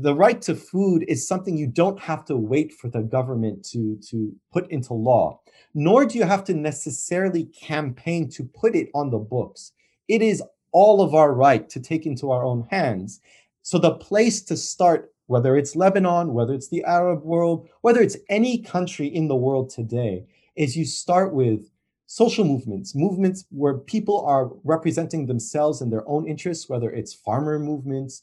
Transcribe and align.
the 0.00 0.14
right 0.14 0.40
to 0.42 0.54
food 0.54 1.04
is 1.08 1.26
something 1.26 1.56
you 1.56 1.66
don't 1.66 1.98
have 1.98 2.24
to 2.24 2.36
wait 2.36 2.72
for 2.72 2.88
the 2.88 3.02
government 3.02 3.64
to, 3.64 3.98
to 4.08 4.32
put 4.52 4.70
into 4.70 4.94
law, 4.94 5.40
nor 5.74 6.06
do 6.06 6.18
you 6.18 6.24
have 6.24 6.44
to 6.44 6.54
necessarily 6.54 7.46
campaign 7.46 8.30
to 8.30 8.44
put 8.44 8.76
it 8.76 8.90
on 8.94 9.10
the 9.10 9.18
books. 9.18 9.72
It 10.06 10.22
is 10.22 10.40
all 10.70 11.02
of 11.02 11.14
our 11.14 11.34
right 11.34 11.68
to 11.70 11.80
take 11.80 12.06
into 12.06 12.30
our 12.30 12.44
own 12.44 12.68
hands. 12.70 13.20
So 13.62 13.76
the 13.76 13.94
place 13.94 14.40
to 14.42 14.56
start, 14.56 15.12
whether 15.26 15.56
it's 15.56 15.74
Lebanon, 15.74 16.32
whether 16.32 16.54
it's 16.54 16.68
the 16.68 16.84
Arab 16.84 17.24
world, 17.24 17.68
whether 17.80 18.00
it's 18.00 18.16
any 18.28 18.58
country 18.62 19.08
in 19.08 19.26
the 19.26 19.34
world 19.36 19.68
today, 19.68 20.26
is 20.54 20.76
you 20.76 20.84
start 20.84 21.34
with 21.34 21.72
social 22.06 22.44
movements, 22.44 22.94
movements 22.94 23.46
where 23.50 23.74
people 23.74 24.24
are 24.24 24.52
representing 24.62 25.26
themselves 25.26 25.80
and 25.80 25.92
their 25.92 26.08
own 26.08 26.28
interests, 26.28 26.68
whether 26.68 26.88
it's 26.88 27.12
farmer 27.12 27.58
movements, 27.58 28.22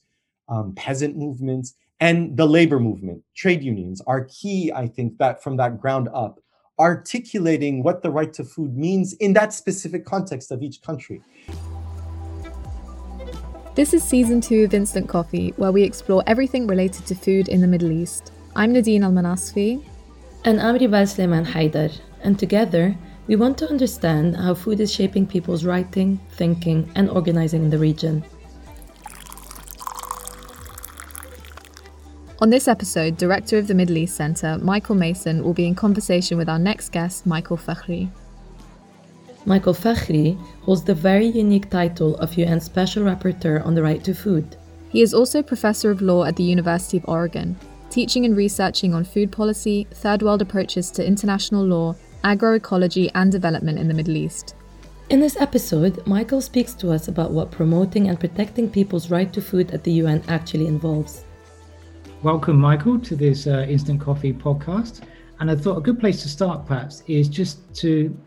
um, 0.49 0.73
peasant 0.75 1.17
movements, 1.17 1.75
and 1.99 2.35
the 2.35 2.45
labor 2.45 2.79
movement, 2.79 3.23
trade 3.35 3.63
unions 3.63 4.01
are 4.05 4.25
key, 4.25 4.71
I 4.73 4.87
think, 4.87 5.17
that 5.17 5.41
from 5.41 5.57
that 5.57 5.79
ground 5.79 6.09
up, 6.13 6.39
articulating 6.77 7.83
what 7.83 8.03
the 8.03 8.11
right 8.11 8.33
to 8.33 8.43
food 8.43 8.75
means 8.75 9.13
in 9.13 9.33
that 9.33 9.53
specific 9.53 10.05
context 10.05 10.51
of 10.51 10.61
each 10.61 10.81
country. 10.81 11.21
This 13.75 13.93
is 13.93 14.03
season 14.03 14.39
two 14.39 14.63
of 14.63 14.73
Instant 14.73 15.09
Coffee, 15.09 15.53
where 15.57 15.71
we 15.71 15.83
explore 15.83 16.23
everything 16.27 16.67
related 16.67 17.05
to 17.07 17.15
food 17.15 17.49
in 17.49 17.61
the 17.61 17.67
Middle 17.67 17.91
East. 17.91 18.31
I'm 18.55 18.71
Nadine 18.71 19.01
Almanasfi. 19.01 19.83
And 20.45 20.61
I'm 20.61 20.75
Ribal 20.75 21.07
Sleman 21.07 21.45
Haidar. 21.45 21.91
And 22.23 22.37
together, 22.37 22.95
we 23.27 23.35
want 23.35 23.57
to 23.57 23.69
understand 23.69 24.35
how 24.35 24.53
food 24.53 24.79
is 24.79 24.93
shaping 24.93 25.25
people's 25.25 25.65
writing, 25.65 26.19
thinking, 26.33 26.89
and 26.95 27.09
organizing 27.09 27.63
in 27.63 27.69
the 27.69 27.79
region. 27.79 28.23
On 32.41 32.49
this 32.49 32.67
episode, 32.67 33.15
Director 33.15 33.57
of 33.57 33.67
the 33.67 33.73
Middle 33.73 33.95
East 33.95 34.17
Centre, 34.17 34.57
Michael 34.57 34.95
Mason, 34.95 35.41
will 35.41 35.53
be 35.53 35.65
in 35.65 35.73
conversation 35.73 36.37
with 36.37 36.49
our 36.49 36.59
next 36.59 36.89
guest, 36.89 37.25
Michael 37.25 37.55
Fakhri. 37.55 38.09
Michael 39.45 39.73
Fakhri 39.73 40.37
holds 40.63 40.83
the 40.83 40.93
very 40.93 41.27
unique 41.27 41.69
title 41.69 42.17
of 42.17 42.33
UN 42.33 42.59
Special 42.59 43.05
Rapporteur 43.05 43.65
on 43.65 43.73
the 43.73 43.81
Right 43.81 44.03
to 44.03 44.13
Food. 44.13 44.57
He 44.89 45.01
is 45.01 45.13
also 45.13 45.41
Professor 45.41 45.91
of 45.91 46.01
Law 46.01 46.25
at 46.25 46.35
the 46.35 46.43
University 46.43 46.97
of 46.97 47.07
Oregon, 47.07 47.55
teaching 47.89 48.25
and 48.25 48.35
researching 48.35 48.93
on 48.93 49.05
food 49.05 49.31
policy, 49.31 49.87
third 49.93 50.21
world 50.21 50.41
approaches 50.41 50.91
to 50.91 51.07
international 51.07 51.65
law, 51.65 51.95
agroecology, 52.25 53.09
and 53.15 53.31
development 53.31 53.79
in 53.79 53.87
the 53.87 53.93
Middle 53.93 54.17
East. 54.17 54.55
In 55.09 55.21
this 55.21 55.37
episode, 55.39 56.05
Michael 56.05 56.41
speaks 56.41 56.73
to 56.73 56.91
us 56.91 57.07
about 57.07 57.31
what 57.31 57.49
promoting 57.49 58.09
and 58.09 58.19
protecting 58.19 58.69
people's 58.69 59.09
right 59.09 59.31
to 59.31 59.41
food 59.41 59.71
at 59.71 59.85
the 59.85 59.93
UN 59.93 60.21
actually 60.27 60.67
involves. 60.67 61.23
Welcome, 62.25 62.57
Michael, 62.57 62.97
to 63.01 63.15
this 63.15 63.45
uh, 63.45 63.67
Instant 63.69 64.01
Coffee 64.01 64.33
podcast. 64.33 65.03
And 65.39 65.51
I 65.51 65.55
thought 65.55 65.77
a 65.77 65.81
good 65.81 65.99
place 65.99 66.23
to 66.23 66.27
start, 66.27 66.65
perhaps, 66.65 67.03
is 67.05 67.29
just 67.29 67.71
to 67.75 68.17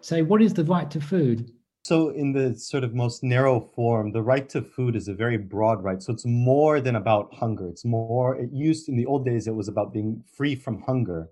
say 0.00 0.22
what 0.22 0.40
is 0.40 0.54
the 0.54 0.62
right 0.62 0.88
to 0.92 1.00
food? 1.00 1.50
So, 1.82 2.10
in 2.10 2.32
the 2.32 2.56
sort 2.56 2.84
of 2.84 2.94
most 2.94 3.24
narrow 3.24 3.58
form, 3.74 4.12
the 4.12 4.22
right 4.22 4.48
to 4.50 4.62
food 4.62 4.94
is 4.94 5.08
a 5.08 5.14
very 5.14 5.36
broad 5.36 5.82
right. 5.82 6.00
So, 6.00 6.12
it's 6.12 6.24
more 6.26 6.80
than 6.80 6.94
about 6.94 7.34
hunger. 7.34 7.66
It's 7.66 7.84
more, 7.84 8.36
it 8.36 8.50
used 8.52 8.88
in 8.88 8.96
the 8.96 9.06
old 9.06 9.24
days, 9.24 9.48
it 9.48 9.56
was 9.56 9.66
about 9.66 9.92
being 9.92 10.22
free 10.36 10.54
from 10.54 10.82
hunger. 10.82 11.28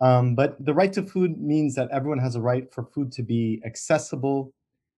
Um, 0.00 0.36
but 0.36 0.64
the 0.64 0.74
right 0.74 0.92
to 0.92 1.02
food 1.02 1.40
means 1.40 1.74
that 1.74 1.90
everyone 1.90 2.20
has 2.20 2.36
a 2.36 2.40
right 2.40 2.72
for 2.72 2.84
food 2.84 3.10
to 3.14 3.24
be 3.24 3.60
accessible, 3.66 4.52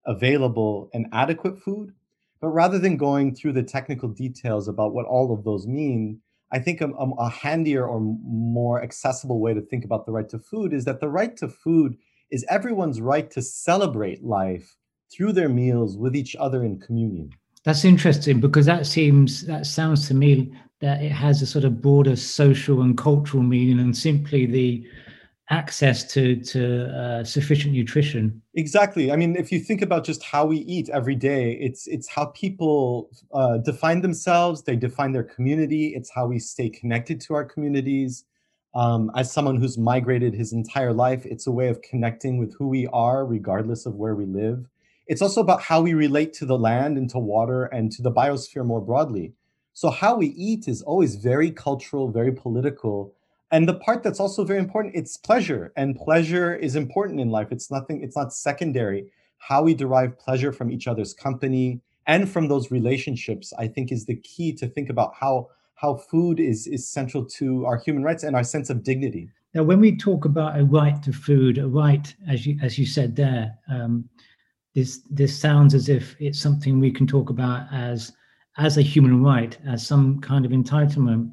available, 0.05 0.89
and 0.93 1.05
adequate 1.13 1.57
food. 1.57 1.93
But 2.39 2.49
rather 2.49 2.79
than 2.79 2.97
going 2.97 3.35
through 3.35 3.53
the 3.53 3.63
technical 3.63 4.09
details 4.09 4.67
about 4.67 4.93
what 4.93 5.05
all 5.05 5.33
of 5.33 5.43
those 5.43 5.65
mean, 5.65 6.21
I 6.51 6.59
think 6.59 6.81
a, 6.81 6.87
a, 6.87 7.29
handier 7.29 7.85
or 7.85 7.99
more 7.99 8.81
accessible 8.81 9.39
way 9.39 9.53
to 9.53 9.61
think 9.61 9.83
about 9.83 10.05
the 10.05 10.11
right 10.11 10.29
to 10.29 10.39
food 10.39 10.71
is 10.71 10.85
that 10.85 10.99
the 10.99 11.09
right 11.09 11.35
to 11.37 11.47
food 11.47 11.97
is 12.31 12.45
everyone's 12.49 13.01
right 13.01 13.29
to 13.31 13.41
celebrate 13.41 14.23
life 14.23 14.77
through 15.11 15.33
their 15.33 15.49
meals 15.49 15.97
with 15.97 16.15
each 16.15 16.35
other 16.37 16.63
in 16.63 16.79
communion. 16.79 17.31
That's 17.63 17.83
interesting 17.83 18.39
because 18.39 18.65
that 18.65 18.85
seems, 18.85 19.45
that 19.45 19.65
sounds 19.65 20.07
to 20.07 20.13
me 20.13 20.53
that 20.79 21.01
it 21.01 21.11
has 21.11 21.41
a 21.41 21.45
sort 21.45 21.65
of 21.65 21.81
broader 21.81 22.15
social 22.15 22.81
and 22.81 22.97
cultural 22.97 23.43
meaning 23.43 23.79
and 23.79 23.97
simply 23.97 24.45
the 24.45 24.87
access 25.49 26.03
to 26.03 26.35
to 26.41 26.87
uh, 26.87 27.23
sufficient 27.23 27.73
nutrition. 27.73 28.41
Exactly. 28.55 29.11
I 29.11 29.15
mean 29.15 29.35
if 29.35 29.51
you 29.51 29.59
think 29.59 29.81
about 29.81 30.03
just 30.03 30.23
how 30.23 30.45
we 30.45 30.57
eat 30.59 30.89
every 30.89 31.15
day 31.15 31.53
it's 31.53 31.87
it's 31.87 32.09
how 32.09 32.25
people 32.27 33.09
uh, 33.33 33.57
define 33.57 34.01
themselves 34.01 34.63
they 34.63 34.75
define 34.75 35.13
their 35.13 35.23
community 35.23 35.93
it's 35.95 36.11
how 36.13 36.27
we 36.27 36.39
stay 36.39 36.69
connected 36.69 37.21
to 37.21 37.33
our 37.33 37.45
communities. 37.45 38.25
Um, 38.75 39.09
as 39.15 39.31
someone 39.31 39.55
who's 39.55 39.77
migrated 39.77 40.33
his 40.33 40.51
entire 40.51 40.93
life 40.93 41.25
it's 41.25 41.47
a 41.47 41.51
way 41.51 41.69
of 41.69 41.81
connecting 41.81 42.37
with 42.37 42.53
who 42.57 42.67
we 42.67 42.87
are 42.87 43.25
regardless 43.25 43.85
of 43.85 43.95
where 43.95 44.15
we 44.15 44.25
live. 44.25 44.65
It's 45.07 45.21
also 45.21 45.39
about 45.39 45.61
how 45.61 45.79
we 45.81 45.93
relate 45.93 46.33
to 46.33 46.45
the 46.45 46.59
land 46.59 46.97
and 46.97 47.09
to 47.11 47.19
water 47.19 47.65
and 47.65 47.89
to 47.93 48.01
the 48.01 48.11
biosphere 48.11 48.65
more 48.65 48.81
broadly. 48.81 49.33
So 49.73 49.89
how 49.89 50.17
we 50.17 50.27
eat 50.29 50.67
is 50.67 50.81
always 50.81 51.15
very 51.15 51.51
cultural 51.51 52.11
very 52.11 52.33
political 52.33 53.13
and 53.51 53.67
the 53.67 53.75
part 53.75 54.03
that's 54.03 54.19
also 54.19 54.43
very 54.43 54.59
important 54.59 54.95
it's 54.95 55.17
pleasure 55.17 55.71
and 55.75 55.95
pleasure 55.95 56.55
is 56.55 56.75
important 56.75 57.19
in 57.19 57.29
life. 57.29 57.47
It's 57.51 57.71
nothing 57.71 58.03
it's 58.03 58.15
not 58.15 58.33
secondary. 58.33 59.11
How 59.39 59.63
we 59.63 59.73
derive 59.73 60.17
pleasure 60.19 60.51
from 60.51 60.71
each 60.71 60.87
other's 60.87 61.13
company 61.13 61.81
and 62.07 62.29
from 62.29 62.47
those 62.47 62.71
relationships 62.71 63.53
i 63.59 63.67
think 63.67 63.91
is 63.91 64.05
the 64.05 64.15
key 64.15 64.53
to 64.53 64.67
think 64.67 64.89
about 64.89 65.13
how 65.13 65.47
how 65.75 65.95
food 65.95 66.39
is 66.39 66.67
is 66.67 66.89
central 66.89 67.23
to 67.23 67.65
our 67.65 67.77
human 67.77 68.03
rights 68.03 68.23
and 68.23 68.35
our 68.35 68.43
sense 68.43 68.69
of 68.69 68.83
dignity. 68.83 69.29
Now 69.53 69.63
when 69.63 69.79
we 69.79 69.95
talk 69.95 70.25
about 70.25 70.59
a 70.59 70.65
right 70.65 71.01
to 71.03 71.13
food 71.13 71.57
a 71.57 71.67
right 71.67 72.13
as 72.27 72.45
you 72.45 72.57
as 72.61 72.77
you 72.77 72.85
said 72.85 73.15
there 73.15 73.53
um, 73.69 74.09
this 74.75 75.01
this 75.09 75.39
sounds 75.39 75.73
as 75.73 75.87
if 75.87 76.15
it's 76.19 76.39
something 76.39 76.79
we 76.79 76.91
can 76.91 77.07
talk 77.07 77.29
about 77.29 77.67
as 77.71 78.11
as 78.57 78.77
a 78.77 78.81
human 78.81 79.23
right 79.23 79.57
as 79.67 79.85
some 79.85 80.19
kind 80.19 80.45
of 80.45 80.51
entitlement 80.51 81.31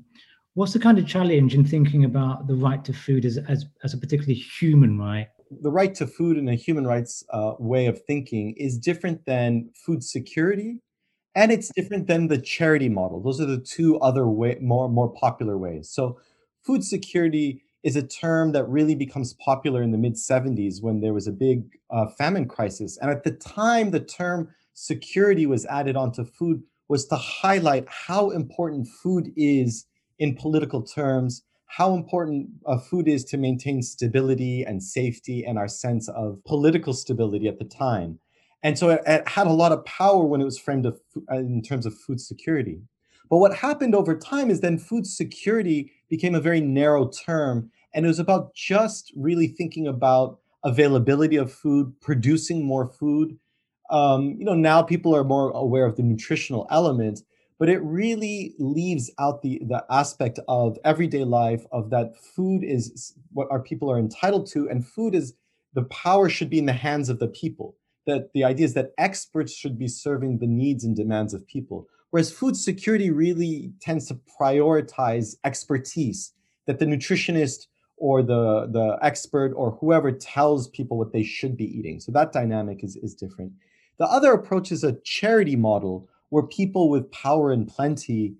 What's 0.56 0.72
the 0.72 0.78
kind 0.78 1.00
of 1.00 1.06
challenge 1.08 1.56
in 1.56 1.64
thinking 1.64 2.04
about 2.04 2.46
the 2.46 2.54
right 2.54 2.84
to 2.84 2.92
food 2.92 3.24
as, 3.24 3.38
as, 3.48 3.66
as 3.82 3.92
a 3.92 3.98
particularly 3.98 4.34
human 4.34 4.96
right? 4.96 5.26
The 5.50 5.70
right 5.70 5.92
to 5.96 6.06
food 6.06 6.38
in 6.38 6.48
a 6.48 6.54
human 6.54 6.86
rights 6.86 7.24
uh, 7.30 7.54
way 7.58 7.86
of 7.86 8.00
thinking 8.04 8.54
is 8.56 8.78
different 8.78 9.26
than 9.26 9.70
food 9.74 10.04
security, 10.04 10.78
and 11.34 11.50
it's 11.50 11.72
different 11.74 12.06
than 12.06 12.28
the 12.28 12.38
charity 12.38 12.88
model. 12.88 13.20
Those 13.20 13.40
are 13.40 13.46
the 13.46 13.58
two 13.58 13.98
other 13.98 14.28
way, 14.28 14.56
more 14.60 14.88
more 14.88 15.12
popular 15.12 15.58
ways. 15.58 15.90
So, 15.90 16.20
food 16.62 16.84
security 16.84 17.64
is 17.82 17.96
a 17.96 18.06
term 18.06 18.52
that 18.52 18.68
really 18.68 18.94
becomes 18.94 19.34
popular 19.34 19.82
in 19.82 19.90
the 19.90 19.98
mid 19.98 20.14
70s 20.14 20.80
when 20.80 21.00
there 21.00 21.14
was 21.14 21.26
a 21.26 21.32
big 21.32 21.64
uh, 21.90 22.06
famine 22.16 22.46
crisis, 22.46 22.96
and 22.98 23.10
at 23.10 23.24
the 23.24 23.32
time, 23.32 23.90
the 23.90 23.98
term 23.98 24.50
security 24.74 25.46
was 25.46 25.66
added 25.66 25.96
onto 25.96 26.24
food 26.24 26.62
was 26.86 27.06
to 27.06 27.16
highlight 27.16 27.86
how 27.88 28.30
important 28.30 28.86
food 28.86 29.32
is 29.36 29.86
in 30.18 30.34
political 30.36 30.82
terms 30.82 31.42
how 31.66 31.94
important 31.94 32.48
uh, 32.66 32.78
food 32.78 33.08
is 33.08 33.24
to 33.24 33.36
maintain 33.36 33.82
stability 33.82 34.62
and 34.62 34.80
safety 34.80 35.44
and 35.44 35.58
our 35.58 35.66
sense 35.66 36.08
of 36.08 36.38
political 36.44 36.92
stability 36.92 37.48
at 37.48 37.58
the 37.58 37.64
time. 37.64 38.16
And 38.62 38.78
so 38.78 38.90
it, 38.90 39.02
it 39.08 39.26
had 39.26 39.48
a 39.48 39.52
lot 39.52 39.72
of 39.72 39.84
power 39.84 40.24
when 40.24 40.40
it 40.40 40.44
was 40.44 40.56
framed 40.56 40.86
of, 40.86 41.00
uh, 41.30 41.38
in 41.38 41.62
terms 41.62 41.84
of 41.84 41.98
food 41.98 42.20
security. 42.20 42.80
But 43.28 43.38
what 43.38 43.56
happened 43.56 43.94
over 43.94 44.16
time 44.16 44.50
is 44.50 44.60
then 44.60 44.78
food 44.78 45.04
security 45.04 45.90
became 46.08 46.36
a 46.36 46.40
very 46.40 46.60
narrow 46.60 47.08
term. 47.08 47.72
And 47.92 48.04
it 48.04 48.08
was 48.08 48.20
about 48.20 48.54
just 48.54 49.12
really 49.16 49.48
thinking 49.48 49.88
about 49.88 50.38
availability 50.62 51.36
of 51.36 51.52
food, 51.52 51.92
producing 52.00 52.64
more 52.64 52.86
food. 52.86 53.36
Um, 53.90 54.36
you 54.38 54.44
know, 54.44 54.54
now 54.54 54.80
people 54.80 55.14
are 55.16 55.24
more 55.24 55.50
aware 55.50 55.86
of 55.86 55.96
the 55.96 56.04
nutritional 56.04 56.68
element, 56.70 57.20
but 57.58 57.68
it 57.68 57.82
really 57.82 58.54
leaves 58.58 59.10
out 59.18 59.42
the 59.42 59.60
the 59.66 59.84
aspect 59.90 60.38
of 60.48 60.78
everyday 60.84 61.24
life 61.24 61.64
of 61.72 61.90
that 61.90 62.16
food 62.16 62.62
is 62.64 63.14
what 63.32 63.48
our 63.50 63.60
people 63.60 63.90
are 63.90 63.98
entitled 63.98 64.46
to 64.52 64.68
and 64.68 64.86
food 64.86 65.14
is 65.14 65.34
the 65.74 65.84
power 65.84 66.28
should 66.28 66.48
be 66.48 66.58
in 66.58 66.66
the 66.66 66.72
hands 66.72 67.08
of 67.08 67.18
the 67.18 67.28
people. 67.28 67.76
That 68.06 68.32
the 68.32 68.44
idea 68.44 68.66
is 68.66 68.74
that 68.74 68.92
experts 68.98 69.54
should 69.54 69.78
be 69.78 69.88
serving 69.88 70.38
the 70.38 70.46
needs 70.46 70.84
and 70.84 70.94
demands 70.94 71.34
of 71.34 71.46
people. 71.46 71.88
Whereas 72.10 72.30
food 72.30 72.56
security 72.56 73.10
really 73.10 73.72
tends 73.80 74.06
to 74.08 74.20
prioritize 74.40 75.36
expertise 75.44 76.32
that 76.66 76.78
the 76.78 76.84
nutritionist 76.84 77.66
or 77.96 78.22
the 78.22 78.66
the 78.70 78.98
expert 79.02 79.52
or 79.56 79.72
whoever 79.80 80.12
tells 80.12 80.68
people 80.68 80.98
what 80.98 81.12
they 81.12 81.22
should 81.22 81.56
be 81.56 81.64
eating. 81.64 81.98
So 81.98 82.12
that 82.12 82.32
dynamic 82.32 82.84
is 82.84 82.96
is 82.96 83.14
different. 83.14 83.52
The 83.98 84.06
other 84.06 84.32
approach 84.32 84.70
is 84.70 84.84
a 84.84 84.98
charity 85.04 85.56
model 85.56 86.08
where 86.34 86.42
people 86.42 86.88
with 86.88 87.12
power 87.12 87.52
and 87.52 87.68
plenty, 87.68 88.34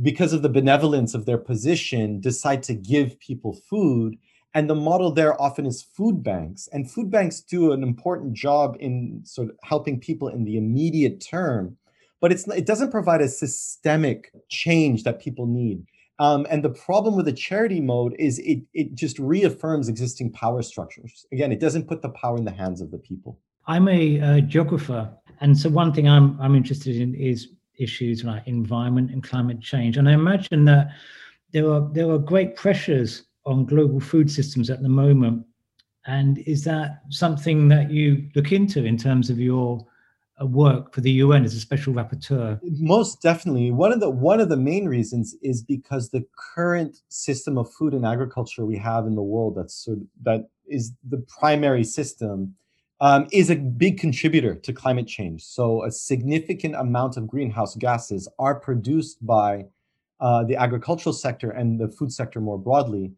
because 0.00 0.32
of 0.32 0.42
the 0.42 0.48
benevolence 0.48 1.14
of 1.14 1.26
their 1.26 1.36
position, 1.36 2.20
decide 2.20 2.62
to 2.62 2.74
give 2.74 3.18
people 3.18 3.52
food. 3.68 4.16
And 4.54 4.70
the 4.70 4.76
model 4.76 5.10
there 5.10 5.34
often 5.42 5.66
is 5.66 5.82
food 5.82 6.22
banks. 6.22 6.68
And 6.72 6.88
food 6.88 7.10
banks 7.10 7.40
do 7.40 7.72
an 7.72 7.82
important 7.82 8.34
job 8.34 8.76
in 8.78 9.22
sort 9.24 9.48
of 9.48 9.56
helping 9.64 9.98
people 9.98 10.28
in 10.28 10.44
the 10.44 10.56
immediate 10.56 11.20
term. 11.20 11.76
but 12.20 12.30
it's 12.30 12.46
it 12.46 12.66
doesn't 12.66 12.92
provide 12.92 13.20
a 13.20 13.28
systemic 13.28 14.30
change 14.48 15.02
that 15.02 15.20
people 15.20 15.46
need. 15.46 15.84
Um, 16.20 16.46
and 16.50 16.62
the 16.62 16.74
problem 16.86 17.16
with 17.16 17.26
the 17.26 17.32
charity 17.32 17.80
mode 17.80 18.14
is 18.16 18.38
it 18.38 18.60
it 18.74 18.94
just 18.94 19.18
reaffirms 19.18 19.88
existing 19.88 20.30
power 20.30 20.62
structures. 20.62 21.26
Again, 21.32 21.50
it 21.50 21.58
doesn't 21.58 21.88
put 21.88 22.00
the 22.00 22.10
power 22.10 22.36
in 22.36 22.44
the 22.44 22.58
hands 22.62 22.80
of 22.80 22.92
the 22.92 22.98
people. 22.98 23.40
I'm 23.66 23.88
a 23.88 24.20
uh, 24.20 24.40
geographer, 24.40 25.02
and 25.40 25.58
so 25.58 25.68
one 25.68 25.92
thing 25.92 26.08
I'm 26.08 26.40
I'm 26.40 26.54
interested 26.54 26.96
in 26.96 27.14
is 27.14 27.48
issues 27.80 28.24
like 28.24 28.46
environment 28.46 29.10
and 29.10 29.22
climate 29.22 29.60
change. 29.60 29.96
And 29.96 30.08
I 30.08 30.12
imagine 30.12 30.64
that 30.66 30.92
there 31.52 31.70
are 31.70 31.88
there 31.92 32.10
are 32.10 32.18
great 32.18 32.56
pressures 32.56 33.24
on 33.46 33.64
global 33.64 34.00
food 34.00 34.30
systems 34.30 34.70
at 34.70 34.82
the 34.82 34.88
moment. 34.88 35.44
And 36.06 36.38
is 36.38 36.64
that 36.64 37.02
something 37.08 37.68
that 37.68 37.90
you 37.90 38.28
look 38.34 38.52
into 38.52 38.84
in 38.84 38.96
terms 38.96 39.30
of 39.30 39.38
your 39.38 39.86
uh, 40.40 40.46
work 40.46 40.94
for 40.94 41.00
the 41.00 41.10
UN 41.12 41.44
as 41.44 41.54
a 41.54 41.60
special 41.60 41.92
rapporteur? 41.92 42.58
Most 42.62 43.22
definitely. 43.22 43.70
One 43.70 43.92
of 43.92 44.00
the 44.00 44.10
one 44.10 44.40
of 44.40 44.48
the 44.48 44.56
main 44.56 44.86
reasons 44.86 45.34
is 45.42 45.62
because 45.62 46.10
the 46.10 46.26
current 46.54 47.00
system 47.08 47.58
of 47.58 47.72
food 47.72 47.94
and 47.94 48.04
agriculture 48.06 48.64
we 48.64 48.78
have 48.78 49.06
in 49.06 49.14
the 49.14 49.22
world 49.22 49.56
that's 49.56 49.74
sort 49.74 49.98
of, 49.98 50.04
that 50.22 50.48
is 50.66 50.92
the 51.08 51.18
primary 51.38 51.84
system 51.84 52.54
um, 53.00 53.26
is 53.32 53.50
a 53.50 53.56
big 53.56 53.98
contributor 53.98 54.54
to 54.54 54.72
climate 54.72 55.06
change. 55.06 55.42
So 55.44 55.84
a 55.84 55.90
significant 55.90 56.74
amount 56.74 57.16
of 57.16 57.26
greenhouse 57.26 57.74
gases 57.76 58.28
are 58.38 58.54
produced 58.54 59.24
by 59.24 59.66
uh, 60.20 60.44
the 60.44 60.56
agricultural 60.56 61.14
sector 61.14 61.50
and 61.50 61.80
the 61.80 61.88
food 61.88 62.12
sector 62.12 62.40
more 62.40 62.58
broadly. 62.58 63.12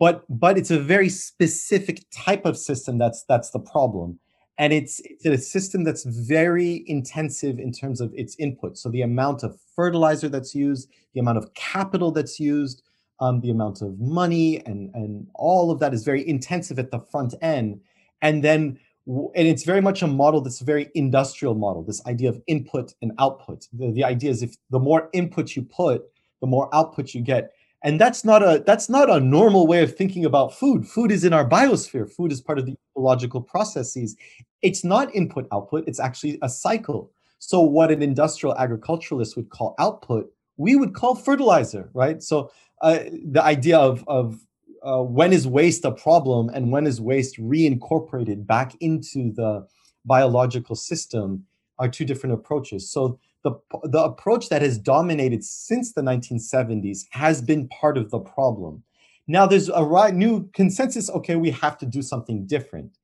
But 0.00 0.24
but 0.28 0.58
it's 0.58 0.70
a 0.70 0.78
very 0.78 1.08
specific 1.08 2.04
type 2.10 2.44
of 2.46 2.56
system 2.56 2.98
that's 2.98 3.24
that's 3.24 3.50
the 3.50 3.60
problem 3.60 4.18
and 4.58 4.72
it's, 4.72 5.00
it's 5.04 5.24
a 5.24 5.38
system 5.38 5.84
that's 5.84 6.04
very 6.04 6.82
intensive 6.88 7.60
in 7.60 7.72
terms 7.72 8.00
of 8.00 8.12
its 8.14 8.34
input. 8.40 8.76
So 8.76 8.90
the 8.90 9.02
amount 9.02 9.44
of 9.44 9.56
fertilizer 9.76 10.28
that's 10.28 10.52
used, 10.54 10.90
the 11.14 11.20
amount 11.20 11.38
of 11.38 11.54
capital 11.54 12.10
that's 12.10 12.40
used, 12.40 12.82
um, 13.20 13.40
the 13.40 13.50
amount 13.50 13.82
of 13.82 13.98
money, 13.98 14.64
and 14.66 14.94
and 14.94 15.26
all 15.34 15.70
of 15.70 15.80
that 15.80 15.94
is 15.94 16.04
very 16.04 16.28
intensive 16.28 16.78
at 16.78 16.90
the 16.90 17.00
front 17.00 17.34
end. 17.40 17.80
And 18.20 18.44
then 18.44 18.78
and 19.08 19.48
it's 19.48 19.64
very 19.64 19.80
much 19.80 20.02
a 20.02 20.06
model 20.06 20.40
that's 20.40 20.60
a 20.60 20.64
very 20.64 20.90
industrial 20.94 21.54
model. 21.54 21.82
This 21.82 22.04
idea 22.06 22.28
of 22.28 22.42
input 22.46 22.94
and 23.00 23.12
output. 23.18 23.66
The, 23.72 23.90
the 23.90 24.04
idea 24.04 24.30
is 24.30 24.42
if 24.42 24.54
the 24.70 24.78
more 24.78 25.08
input 25.12 25.56
you 25.56 25.62
put, 25.62 26.02
the 26.40 26.46
more 26.46 26.72
output 26.74 27.14
you 27.14 27.22
get. 27.22 27.52
And 27.84 28.00
that's 28.00 28.24
not 28.24 28.42
a 28.42 28.62
that's 28.66 28.88
not 28.88 29.08
a 29.08 29.20
normal 29.20 29.66
way 29.66 29.82
of 29.82 29.96
thinking 29.96 30.24
about 30.24 30.52
food. 30.52 30.86
Food 30.86 31.10
is 31.10 31.24
in 31.24 31.32
our 31.32 31.48
biosphere. 31.48 32.10
Food 32.10 32.32
is 32.32 32.40
part 32.40 32.58
of 32.58 32.66
the 32.66 32.76
ecological 32.92 33.40
processes. 33.40 34.16
It's 34.62 34.84
not 34.84 35.14
input 35.14 35.46
output. 35.52 35.84
It's 35.86 36.00
actually 36.00 36.38
a 36.42 36.48
cycle. 36.48 37.12
So 37.38 37.60
what 37.60 37.92
an 37.92 38.02
industrial 38.02 38.56
agriculturalist 38.56 39.36
would 39.36 39.48
call 39.48 39.74
output 39.78 40.30
we 40.58 40.76
would 40.76 40.92
call 40.92 41.14
fertilizer 41.14 41.88
right? 41.94 42.22
So 42.22 42.50
uh, 42.82 42.98
the 43.24 43.42
idea 43.42 43.78
of 43.78 44.04
of 44.06 44.38
uh, 44.82 45.02
when 45.02 45.32
is 45.32 45.46
waste 45.46 45.84
a 45.84 45.92
problem 45.92 46.48
and 46.50 46.70
when 46.72 46.86
is 46.86 47.00
waste 47.00 47.38
reincorporated 47.38 48.46
back 48.46 48.74
into 48.80 49.32
the 49.32 49.66
biological 50.04 50.76
system 50.76 51.44
are 51.78 51.88
two 51.88 52.04
different 52.04 52.34
approaches 52.34 52.90
so 52.90 53.18
the, 53.44 53.52
the 53.84 54.02
approach 54.02 54.48
that 54.48 54.62
has 54.62 54.78
dominated 54.78 55.44
since 55.44 55.92
the 55.92 56.02
1970s 56.02 57.06
has 57.10 57.40
been 57.40 57.68
part 57.68 57.96
of 57.96 58.10
the 58.10 58.18
problem. 58.18 58.82
Now 59.26 59.46
there's 59.46 59.68
a 59.68 59.84
right, 59.84 60.14
new 60.14 60.48
consensus. 60.54 61.10
Okay, 61.10 61.36
we 61.36 61.50
have 61.50 61.78
to 61.78 61.86
do 61.86 62.02
something 62.02 62.46
different. 62.46 62.96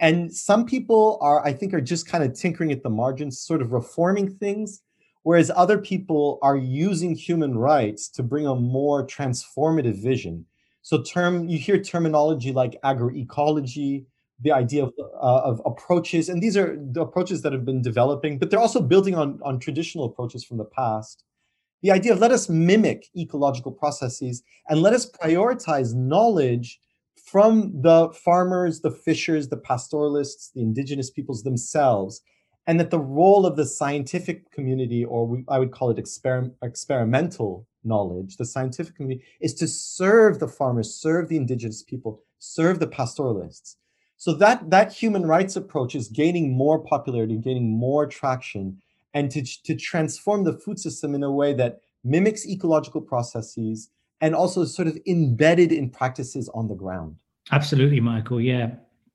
And 0.00 0.34
some 0.34 0.64
people 0.64 1.18
are, 1.20 1.44
I 1.44 1.52
think, 1.52 1.74
are 1.74 1.80
just 1.80 2.08
kind 2.08 2.24
of 2.24 2.34
tinkering 2.34 2.72
at 2.72 2.82
the 2.82 2.90
margins, 2.90 3.40
sort 3.40 3.62
of 3.62 3.72
reforming 3.72 4.30
things, 4.36 4.80
whereas 5.22 5.50
other 5.54 5.78
people 5.78 6.38
are 6.42 6.56
using 6.56 7.14
human 7.14 7.56
rights 7.56 8.08
to 8.10 8.22
bring 8.22 8.46
a 8.46 8.54
more 8.54 9.06
transformative 9.06 10.02
vision. 10.02 10.46
So 10.82 11.02
term 11.02 11.48
you 11.48 11.58
hear 11.58 11.80
terminology 11.80 12.52
like 12.52 12.76
agroecology, 12.84 14.04
the 14.40 14.52
idea 14.52 14.84
of, 14.84 14.92
uh, 14.98 15.40
of 15.44 15.62
approaches, 15.64 16.28
and 16.28 16.42
these 16.42 16.56
are 16.56 16.76
the 16.76 17.02
approaches 17.02 17.42
that 17.42 17.52
have 17.52 17.64
been 17.64 17.80
developing, 17.80 18.38
but 18.38 18.50
they're 18.50 18.60
also 18.60 18.82
building 18.82 19.14
on, 19.14 19.38
on 19.44 19.60
traditional 19.60 20.04
approaches 20.04 20.44
from 20.44 20.58
the 20.58 20.64
past. 20.64 21.24
The 21.82 21.92
idea 21.92 22.12
of 22.12 22.18
let 22.18 22.32
us 22.32 22.48
mimic 22.48 23.08
ecological 23.16 23.72
processes 23.72 24.42
and 24.68 24.82
let 24.82 24.92
us 24.92 25.10
prioritize 25.10 25.94
knowledge 25.94 26.80
from 27.24 27.80
the 27.80 28.10
farmers, 28.10 28.80
the 28.80 28.90
fishers, 28.90 29.48
the 29.48 29.56
pastoralists, 29.56 30.50
the 30.54 30.62
indigenous 30.62 31.10
peoples 31.10 31.44
themselves, 31.44 32.22
and 32.66 32.78
that 32.80 32.90
the 32.90 32.98
role 32.98 33.46
of 33.46 33.56
the 33.56 33.66
scientific 33.66 34.50
community, 34.50 35.04
or 35.04 35.26
we, 35.26 35.44
I 35.48 35.58
would 35.58 35.72
call 35.72 35.90
it 35.90 35.96
exper- 35.96 36.52
experimental 36.62 37.66
knowledge, 37.84 38.36
the 38.36 38.44
scientific 38.44 38.96
community, 38.96 39.24
is 39.40 39.54
to 39.54 39.68
serve 39.68 40.38
the 40.38 40.48
farmers, 40.48 40.94
serve 40.94 41.28
the 41.28 41.36
indigenous 41.36 41.82
people, 41.82 42.22
serve 42.38 42.78
the 42.78 42.86
pastoralists. 42.86 43.76
So 44.16 44.34
that 44.34 44.70
that 44.70 44.92
human 44.92 45.26
rights 45.26 45.56
approach 45.56 45.94
is 45.94 46.08
gaining 46.08 46.52
more 46.56 46.78
popularity, 46.78 47.36
gaining 47.38 47.76
more 47.76 48.06
traction, 48.06 48.80
and 49.14 49.30
to, 49.32 49.42
to 49.64 49.74
transform 49.74 50.44
the 50.44 50.52
food 50.52 50.78
system 50.78 51.14
in 51.14 51.22
a 51.22 51.30
way 51.30 51.52
that 51.54 51.80
mimics 52.04 52.46
ecological 52.46 53.00
processes 53.00 53.90
and 54.20 54.34
also 54.34 54.64
sort 54.64 54.88
of 54.88 54.96
embedded 55.06 55.72
in 55.72 55.90
practices 55.90 56.48
on 56.54 56.68
the 56.68 56.74
ground. 56.74 57.16
Absolutely, 57.50 58.00
Michael. 58.00 58.40
Yeah. 58.40 58.70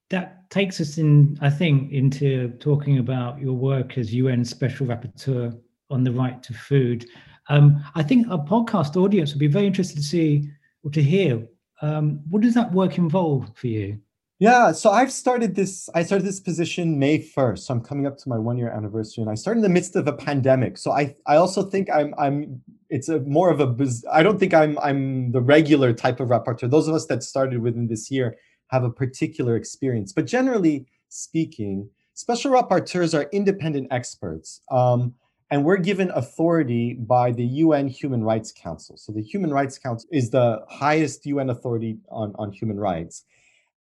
That 0.10 0.50
takes 0.50 0.80
us 0.80 0.98
in, 0.98 1.38
I 1.42 1.50
think, 1.50 1.92
into 1.92 2.50
talking 2.60 2.98
about 2.98 3.40
your 3.40 3.54
work 3.54 3.98
as 3.98 4.14
UN 4.14 4.46
Special 4.46 4.88
Rapporteur 4.88 5.58
on 5.90 6.04
the 6.04 6.12
right 6.12 6.42
to 6.44 6.54
food. 6.54 7.06
Um, 7.50 7.84
I 7.96 8.04
think 8.04 8.28
our 8.30 8.44
podcast 8.44 8.96
audience 8.96 9.34
would 9.34 9.40
be 9.40 9.48
very 9.48 9.68
interested 9.68 9.98
to 9.98 10.04
see 10.04 10.50
or 10.84 10.92
to 10.92 11.02
hear 11.02 11.48
um, 11.82 12.22
what 12.30 12.42
does 12.42 12.54
that 12.56 12.72
work 12.72 12.98
involve 12.98 13.52
for 13.56 13.68
you? 13.68 14.00
Yeah, 14.40 14.72
so 14.72 14.92
I've 14.92 15.12
started 15.12 15.56
this. 15.56 15.90
I 15.96 16.04
started 16.04 16.26
this 16.26 16.40
position 16.40 17.00
May 17.00 17.20
first. 17.20 17.66
So 17.66 17.74
I'm 17.74 17.82
coming 17.82 18.06
up 18.06 18.18
to 18.20 18.30
my 18.30 18.38
one 18.38 18.58
year 18.58 18.70
anniversary, 18.70 19.24
and 19.24 19.32
I 19.32 19.36
started 19.36 19.60
in 19.60 19.64
the 19.64 19.70
midst 19.70 19.96
of 19.96 20.08
a 20.08 20.14
pandemic. 20.14 20.78
So 20.78 20.92
I, 20.92 21.16
I 21.26 21.38
also 21.38 21.64
think 21.64 21.90
I'm, 21.92 22.14
I'm. 22.20 22.62
It's 22.90 23.10
a 23.10 23.20
more 23.22 23.50
of 23.50 23.60
a. 23.60 23.76
I 24.12 24.22
don't 24.22 24.40
think 24.40 24.54
I'm, 24.54 24.78
I'm 24.80 25.32
the 25.32 25.42
regular 25.42 25.92
type 25.92 26.20
of 26.20 26.30
rapporteur. 26.30 26.70
Those 26.70 26.88
of 26.88 26.94
us 26.94 27.08
that 27.08 27.24
started 27.24 27.62
within 27.62 27.88
this 27.88 28.12
year 28.12 28.38
have 28.68 28.84
a 28.84 28.92
particular 28.92 29.56
experience. 29.56 30.14
But 30.14 30.28
generally 30.28 30.86
speaking, 31.10 31.90
special 32.14 32.52
rapporteurs 32.52 33.18
are 33.18 33.30
independent 33.32 33.88
experts, 33.90 34.62
um, 34.70 35.16
and 35.50 35.64
we're 35.64 35.78
given 35.78 36.12
authority 36.12 36.94
by 36.94 37.32
the 37.32 37.46
UN 37.46 37.88
Human 37.88 38.24
Rights 38.24 38.52
Council. 38.52 38.98
So 38.98 39.12
the 39.12 39.22
Human 39.22 39.52
Rights 39.52 39.78
Council 39.78 40.10
is 40.12 40.30
the 40.30 40.66
highest 40.70 41.26
UN 41.26 41.50
authority 41.50 41.98
on, 42.10 42.34
on 42.38 42.52
human 42.52 42.80
rights 42.80 43.24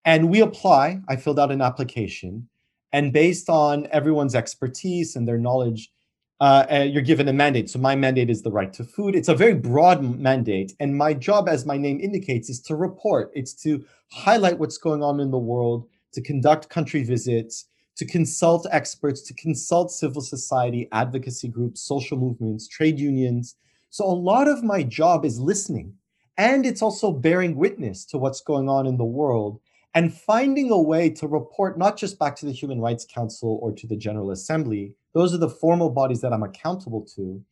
and 0.07 0.31
we 0.31 0.41
apply. 0.41 1.00
I 1.09 1.17
filled 1.17 1.38
out 1.38 1.50
an 1.50 1.61
application. 1.61 2.49
And 2.93 3.12
based 3.12 3.50
on 3.50 3.88
everyone's 3.91 4.35
expertise 4.35 5.17
and 5.17 5.29
their 5.29 5.37
knowledge, 5.37 5.93
uh, 6.41 6.67
uh, 6.71 6.76
you're 6.88 7.02
given 7.02 7.29
a 7.29 7.33
mandate. 7.33 7.69
So 7.69 7.81
my 7.81 7.97
mandate 7.97 8.31
is 8.31 8.43
the 8.43 8.52
right 8.52 8.73
to 8.75 8.85
food. 8.85 9.17
It's 9.17 9.29
a 9.29 9.35
very 9.35 9.55
broad 9.55 10.02
mandate. 10.02 10.73
And 10.79 10.97
my 10.97 11.12
job, 11.12 11.49
as 11.49 11.67
my 11.67 11.76
name 11.76 12.00
indicates, 12.00 12.49
is 12.49 12.61
to 12.62 12.76
report. 12.76 13.33
It's 13.35 13.52
to 13.64 13.85
highlight 14.12 14.59
what's 14.59 14.79
going 14.79 15.02
on 15.02 15.19
in 15.19 15.33
the 15.33 15.38
world, 15.38 15.88
to 16.12 16.23
conduct 16.23 16.69
country 16.69 17.02
visits, 17.02 17.67
to 17.97 18.05
consult 18.05 18.67
experts, 18.71 19.23
to 19.23 19.35
consult 19.35 19.91
civil 19.91 20.23
society, 20.23 20.88
advocacy 20.93 21.49
groups, 21.49 21.83
social 21.83 22.19
movements, 22.19 22.69
trade 22.69 22.99
unions. 22.99 23.57
So 23.91 24.05
a 24.05 24.12
lot 24.12 24.49
of 24.49 24.62
my 24.62 24.83
job 24.83 25.25
is 25.25 25.41
listening. 25.41 25.95
And 26.38 26.67
it's 26.67 26.83
also 26.83 27.12
bearing 27.12 27.57
witness 27.57 28.05
to 28.07 28.19
what's 28.19 28.43
going 28.43 28.69
on 28.69 28.87
in 28.87 28.99
the 28.99 29.05
world 29.05 29.61
and 29.95 30.12
finding 30.12 30.71
a 30.71 30.79
way 30.79 31.09
to 31.09 31.26
report 31.26 31.79
not 31.79 31.97
just 31.97 32.19
back 32.19 32.37
to 32.37 32.45
the 32.45 32.53
Human 32.53 32.83
Rights 32.83 33.07
Council 33.07 33.59
or 33.62 33.73
to 33.73 33.87
the 33.87 33.97
General 33.97 34.31
Assembly, 34.31 34.95
those 35.15 35.33
are 35.33 35.38
the 35.38 35.49
formal 35.49 35.88
bodies 35.88 36.21
that 36.21 36.35
I'm 36.35 36.43
accountable 36.43 37.07
to, 37.17 37.43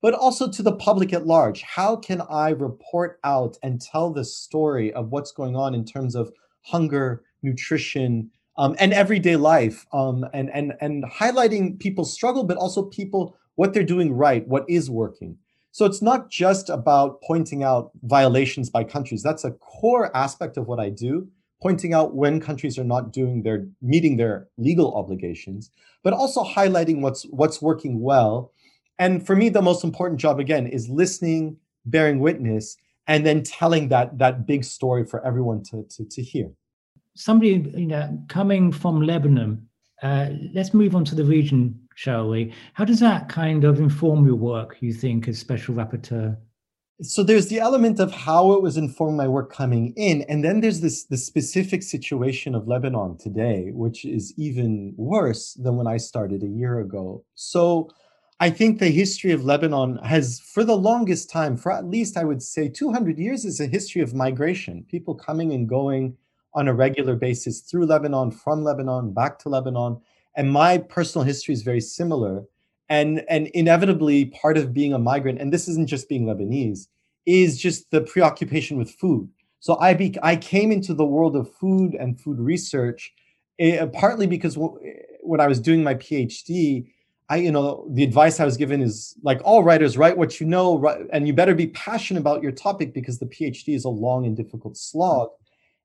but 0.00 0.12
also 0.12 0.50
to 0.50 0.62
the 0.64 0.74
public 0.74 1.12
at 1.12 1.28
large. 1.28 1.62
How 1.62 1.94
can 1.94 2.20
I 2.28 2.50
report 2.50 3.20
out 3.22 3.56
and 3.62 3.80
tell 3.80 4.10
the 4.10 4.24
story 4.24 4.92
of 4.92 5.12
what's 5.12 5.30
going 5.30 5.54
on 5.54 5.76
in 5.76 5.84
terms 5.84 6.16
of 6.16 6.32
hunger, 6.62 7.22
nutrition, 7.44 8.32
um, 8.56 8.76
and 8.78 8.92
everyday 8.92 9.36
life, 9.36 9.86
um, 9.92 10.24
and 10.32 10.50
and 10.50 10.74
and 10.80 11.04
highlighting 11.04 11.78
people's 11.78 12.12
struggle, 12.12 12.44
but 12.44 12.56
also 12.56 12.82
people 12.82 13.36
what 13.54 13.74
they're 13.74 13.82
doing 13.84 14.12
right, 14.12 14.46
what 14.48 14.64
is 14.68 14.90
working. 14.90 15.38
So 15.70 15.86
it's 15.86 16.02
not 16.02 16.30
just 16.30 16.68
about 16.68 17.22
pointing 17.22 17.62
out 17.62 17.90
violations 18.02 18.68
by 18.68 18.84
countries. 18.84 19.22
That's 19.22 19.44
a 19.44 19.52
core 19.52 20.14
aspect 20.14 20.56
of 20.56 20.66
what 20.66 20.78
I 20.78 20.90
do 20.90 21.28
pointing 21.62 21.94
out 21.94 22.14
when 22.14 22.40
countries 22.40 22.76
are 22.76 22.84
not 22.84 23.12
doing 23.12 23.44
their 23.44 23.68
meeting 23.80 24.16
their 24.16 24.48
legal 24.58 24.94
obligations, 24.96 25.70
but 26.02 26.12
also 26.12 26.42
highlighting 26.42 27.00
what's 27.00 27.22
what's 27.30 27.62
working 27.62 28.00
well. 28.00 28.52
And 28.98 29.24
for 29.24 29.36
me, 29.36 29.48
the 29.48 29.62
most 29.62 29.84
important 29.84 30.20
job 30.20 30.40
again 30.40 30.66
is 30.66 30.88
listening, 30.88 31.56
bearing 31.86 32.18
witness, 32.18 32.76
and 33.06 33.24
then 33.24 33.42
telling 33.44 33.88
that 33.88 34.18
that 34.18 34.46
big 34.46 34.64
story 34.64 35.04
for 35.04 35.24
everyone 35.24 35.62
to 35.70 35.84
to, 35.96 36.04
to 36.04 36.22
hear. 36.22 36.50
Somebody, 37.14 37.70
you 37.74 37.86
know, 37.86 38.18
coming 38.28 38.72
from 38.72 39.02
Lebanon, 39.02 39.68
uh, 40.02 40.30
let's 40.54 40.74
move 40.74 40.96
on 40.96 41.04
to 41.06 41.14
the 41.14 41.24
region 41.24 41.78
shall 41.94 42.28
we? 42.28 42.52
How 42.74 42.84
does 42.84 43.00
that 43.00 43.28
kind 43.28 43.64
of 43.64 43.78
inform 43.78 44.26
your 44.26 44.36
work, 44.36 44.76
you 44.80 44.92
think, 44.92 45.28
as 45.28 45.38
special 45.38 45.74
rapporteur? 45.74 46.36
So 47.00 47.22
there's 47.22 47.48
the 47.48 47.58
element 47.58 47.98
of 47.98 48.12
how 48.12 48.52
it 48.52 48.62
was 48.62 48.76
informing 48.76 49.16
my 49.16 49.26
work 49.26 49.52
coming 49.52 49.92
in, 49.96 50.22
and 50.22 50.44
then 50.44 50.60
there's 50.60 50.80
this 50.80 51.04
the 51.04 51.16
specific 51.16 51.82
situation 51.82 52.54
of 52.54 52.68
Lebanon 52.68 53.18
today, 53.18 53.70
which 53.72 54.04
is 54.04 54.32
even 54.36 54.94
worse 54.96 55.54
than 55.54 55.76
when 55.76 55.86
I 55.86 55.96
started 55.96 56.42
a 56.42 56.46
year 56.46 56.80
ago. 56.80 57.24
So 57.34 57.90
I 58.38 58.50
think 58.50 58.78
the 58.78 58.90
history 58.90 59.32
of 59.32 59.44
Lebanon 59.44 59.96
has, 59.98 60.40
for 60.40 60.64
the 60.64 60.76
longest 60.76 61.30
time, 61.30 61.56
for 61.56 61.72
at 61.72 61.86
least 61.86 62.16
I 62.16 62.24
would 62.24 62.42
say 62.42 62.68
200 62.68 63.18
years, 63.18 63.44
is 63.44 63.60
a 63.60 63.66
history 63.66 64.02
of 64.02 64.14
migration, 64.14 64.84
people 64.88 65.14
coming 65.14 65.52
and 65.52 65.68
going 65.68 66.16
on 66.54 66.68
a 66.68 66.74
regular 66.74 67.16
basis 67.16 67.60
through 67.60 67.86
Lebanon, 67.86 68.30
from 68.30 68.64
Lebanon, 68.64 69.12
back 69.12 69.38
to 69.40 69.48
Lebanon. 69.48 70.00
And 70.36 70.50
my 70.50 70.78
personal 70.78 71.24
history 71.24 71.54
is 71.54 71.62
very 71.62 71.80
similar. 71.80 72.44
And, 72.88 73.24
and 73.28 73.48
inevitably, 73.48 74.26
part 74.26 74.58
of 74.58 74.72
being 74.72 74.92
a 74.92 74.98
migrant, 74.98 75.40
and 75.40 75.52
this 75.52 75.68
isn't 75.68 75.88
just 75.88 76.08
being 76.08 76.26
Lebanese, 76.26 76.88
is 77.24 77.58
just 77.58 77.90
the 77.90 78.00
preoccupation 78.00 78.76
with 78.76 78.90
food. 78.90 79.28
So 79.60 79.78
I, 79.78 79.94
be, 79.94 80.14
I 80.22 80.36
came 80.36 80.72
into 80.72 80.92
the 80.92 81.04
world 81.04 81.36
of 81.36 81.52
food 81.54 81.94
and 81.94 82.20
food 82.20 82.38
research 82.38 83.12
uh, 83.62 83.86
partly 83.86 84.26
because 84.26 84.54
w- 84.54 84.78
when 85.20 85.40
I 85.40 85.46
was 85.46 85.60
doing 85.60 85.82
my 85.82 85.94
PhD, 85.94 86.88
I, 87.28 87.36
you 87.36 87.52
know, 87.52 87.86
the 87.90 88.02
advice 88.02 88.40
I 88.40 88.44
was 88.44 88.56
given 88.56 88.82
is 88.82 89.14
like 89.22 89.40
all 89.44 89.62
writers 89.62 89.96
write 89.96 90.16
what 90.16 90.40
you 90.40 90.46
know, 90.46 90.78
write, 90.78 91.00
and 91.12 91.26
you 91.26 91.32
better 91.32 91.54
be 91.54 91.68
passionate 91.68 92.20
about 92.20 92.42
your 92.42 92.52
topic 92.52 92.92
because 92.92 93.18
the 93.18 93.26
PhD 93.26 93.74
is 93.74 93.84
a 93.84 93.88
long 93.88 94.26
and 94.26 94.36
difficult 94.36 94.76
slog. 94.76 95.30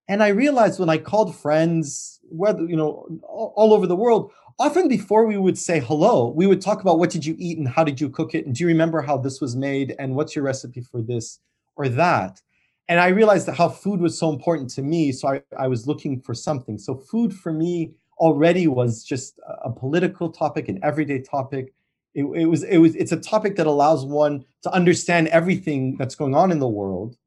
And 0.08 0.24
I 0.24 0.30
realized 0.30 0.80
when 0.80 0.90
I 0.90 0.98
called 0.98 1.36
friends, 1.36 2.20
whether 2.30 2.64
you 2.66 2.76
know, 2.76 3.08
all, 3.24 3.74
over 3.74 3.88
the 3.88 3.96
world, 3.96 4.32
often 4.58 4.88
before 4.88 5.26
we 5.26 5.38
would 5.38 5.58
say 5.58 5.80
hello, 5.80 6.30
we 6.30 6.48
would 6.48 6.62
talk 6.62 6.82
about 6.82 7.00
what 7.00 7.10
did 7.10 7.26
you 7.26 7.36
eat 7.38 7.58
and 7.58 7.68
how 7.68 7.84
did 7.84 8.00
you 8.00 8.10
cook 8.10 8.34
it, 8.34 8.46
and 8.46 8.56
do 8.56 8.64
you 8.64 8.68
remember 8.68 9.02
how 9.02 9.18
this 9.18 9.42
was 9.42 9.56
made, 9.56 9.96
and 10.00 10.16
what's 10.16 10.36
your 10.36 10.46
recipe 10.46 10.82
for 10.82 11.02
this 11.02 11.40
or 11.76 11.90
that. 11.90 12.42
And 12.90 13.00
I 13.00 13.08
realized 13.08 13.48
that 13.48 13.58
how 13.58 13.70
food 13.70 14.00
was 14.00 14.18
so 14.18 14.30
important 14.30 14.70
to 14.72 14.82
me, 14.82 15.12
so 15.12 15.28
I, 15.28 15.42
I 15.58 15.68
was 15.68 15.88
looking 15.88 16.22
for 16.22 16.34
something. 16.34 16.78
So 16.78 16.96
food 16.96 17.34
for 17.34 17.52
me 17.52 17.92
already 18.18 18.68
was 18.68 19.04
just 19.04 19.40
a 19.64 19.70
political 19.70 20.32
topic, 20.32 20.70
an 20.70 20.80
everyday 20.84 21.22
topic. 21.22 21.74
It, 22.14 22.24
it, 22.24 22.46
was 22.46 22.64
it 22.64 22.78
was 22.78 22.96
it's 22.96 23.12
a 23.12 23.20
topic 23.20 23.58
that 23.58 23.68
allows 23.68 24.06
one 24.06 24.46
to 24.64 24.72
understand 24.72 25.28
everything 25.28 25.98
that's 25.98 26.16
going 26.16 26.34
on 26.34 26.52
in 26.52 26.60
the 26.60 26.68
world. 26.68 27.18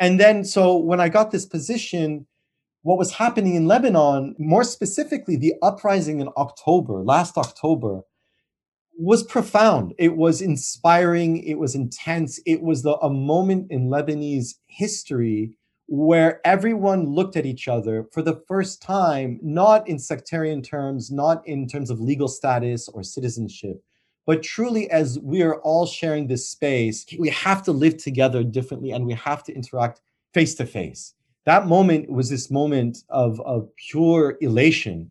And 0.00 0.18
then 0.18 0.44
so 0.44 0.76
when 0.76 0.98
I 0.98 1.10
got 1.10 1.30
this 1.30 1.46
position, 1.46 2.26
what 2.82 2.98
was 2.98 3.12
happening 3.12 3.54
in 3.54 3.68
Lebanon, 3.68 4.34
more 4.38 4.64
specifically 4.64 5.36
the 5.36 5.54
uprising 5.62 6.20
in 6.20 6.30
October, 6.38 7.04
last 7.04 7.36
October, 7.36 8.00
was 8.98 9.22
profound. 9.22 9.94
It 9.98 10.16
was 10.16 10.40
inspiring. 10.40 11.42
It 11.44 11.58
was 11.58 11.74
intense. 11.74 12.40
It 12.46 12.62
was 12.62 12.82
the, 12.82 12.96
a 12.96 13.10
moment 13.10 13.70
in 13.70 13.88
Lebanese 13.88 14.54
history 14.66 15.52
where 15.86 16.40
everyone 16.46 17.04
looked 17.04 17.36
at 17.36 17.44
each 17.44 17.66
other 17.66 18.06
for 18.12 18.22
the 18.22 18.40
first 18.46 18.80
time, 18.80 19.38
not 19.42 19.86
in 19.88 19.98
sectarian 19.98 20.62
terms, 20.62 21.10
not 21.10 21.46
in 21.46 21.66
terms 21.66 21.90
of 21.90 22.00
legal 22.00 22.28
status 22.28 22.88
or 22.88 23.02
citizenship, 23.02 23.82
but 24.26 24.42
truly 24.42 24.90
as 24.90 25.18
we 25.20 25.42
are 25.42 25.56
all 25.60 25.86
sharing 25.86 26.26
this 26.26 26.48
space, 26.48 27.06
we 27.18 27.28
have 27.30 27.62
to 27.64 27.72
live 27.72 27.96
together 27.96 28.44
differently 28.44 28.90
and 28.90 29.06
we 29.06 29.14
have 29.14 29.42
to 29.44 29.54
interact 29.54 30.00
face 30.32 30.54
to 30.56 30.66
face. 30.66 31.14
That 31.46 31.66
moment 31.66 32.10
was 32.10 32.28
this 32.28 32.50
moment 32.50 32.98
of, 33.08 33.40
of 33.40 33.68
pure 33.76 34.36
elation. 34.40 35.10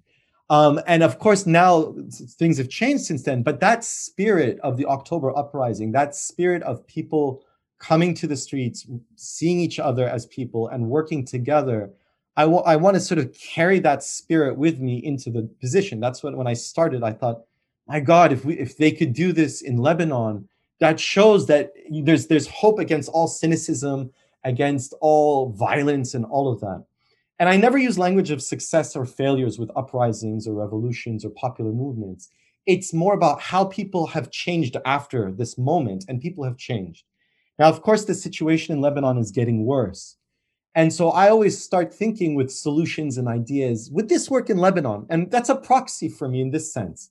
Um, 0.50 0.80
and 0.88 1.04
of 1.04 1.20
course, 1.20 1.46
now 1.46 1.94
things 2.38 2.58
have 2.58 2.70
changed 2.70 3.04
since 3.04 3.24
then, 3.24 3.44
but 3.44 3.60
that 3.60 3.84
spirit 3.84 4.60
of 4.62 4.78
the 4.78 4.86
October 4.86 5.38
uprising, 5.38 5.92
that 5.92 6.16
spirit 6.16 6.64
of 6.64 6.86
people 6.88 7.44
coming 7.80 8.14
to 8.14 8.28
the 8.28 8.36
streets, 8.36 8.88
seeing 9.16 9.60
each 9.60 9.80
other 9.80 10.08
as 10.08 10.26
people 10.28 10.68
and 10.68 10.90
working 10.90 11.26
together. 11.26 11.92
I, 12.36 12.44
w- 12.44 12.64
I 12.64 12.76
want 12.76 12.96
to 12.96 13.02
sort 13.02 13.20
of 13.20 13.34
carry 13.34 13.80
that 13.80 14.04
spirit 14.04 14.58
with 14.58 14.80
me 14.80 14.98
into 15.04 15.30
the 15.30 15.44
position. 15.62 16.00
That's 16.00 16.22
what 16.22 16.36
when 16.36 16.48
I 16.48 16.54
started, 16.54 17.04
I 17.04 17.14
thought, 17.14 17.42
my 17.90 18.00
God, 18.00 18.32
if 18.32 18.46
we 18.46 18.54
if 18.54 18.78
they 18.78 18.92
could 18.92 19.14
do 19.14 19.34
this 19.34 19.62
in 19.62 19.78
Lebanon, 19.78 20.48
that 20.80 21.00
shows 21.00 21.48
that 21.48 21.74
there's 21.90 22.28
there's 22.28 22.48
hope 22.48 22.78
against 22.78 23.10
all 23.10 23.28
cynicism, 23.28 24.12
against 24.44 24.94
all 25.02 25.50
violence 25.50 26.14
and 26.14 26.24
all 26.26 26.54
of 26.54 26.60
that. 26.62 26.86
And 27.40 27.50
I 27.50 27.58
never 27.58 27.80
use 27.80 27.98
language 27.98 28.30
of 28.30 28.44
success 28.44 28.96
or 28.96 29.06
failures 29.06 29.58
with 29.58 29.72
uprisings 29.76 30.48
or 30.48 30.54
revolutions 30.54 31.26
or 31.26 31.32
popular 31.32 31.72
movements. 31.72 32.30
It's 32.68 32.94
more 32.94 33.16
about 33.16 33.42
how 33.42 33.66
people 33.66 34.06
have 34.08 34.30
changed 34.30 34.78
after 34.86 35.32
this 35.32 35.58
moment, 35.58 36.06
and 36.08 36.22
people 36.22 36.44
have 36.44 36.58
changed. 36.58 37.06
Now, 37.58 37.70
of 37.70 37.82
course, 37.82 38.06
the 38.06 38.14
situation 38.14 38.76
in 38.76 38.82
Lebanon 38.82 39.18
is 39.18 39.32
getting 39.32 39.66
worse. 39.66 40.16
And 40.76 40.94
so 40.94 41.10
I 41.10 41.30
always 41.30 41.60
start 41.60 41.92
thinking 41.92 42.36
with 42.36 42.52
solutions 42.52 43.18
and 43.18 43.28
ideas. 43.28 43.90
Would 43.92 44.10
this 44.10 44.30
work 44.30 44.52
in 44.52 44.58
Lebanon? 44.58 45.08
And 45.10 45.32
that's 45.32 45.50
a 45.50 45.56
proxy 45.56 46.08
for 46.08 46.30
me 46.30 46.42
in 46.42 46.52
this 46.52 46.72
sense. 46.72 47.10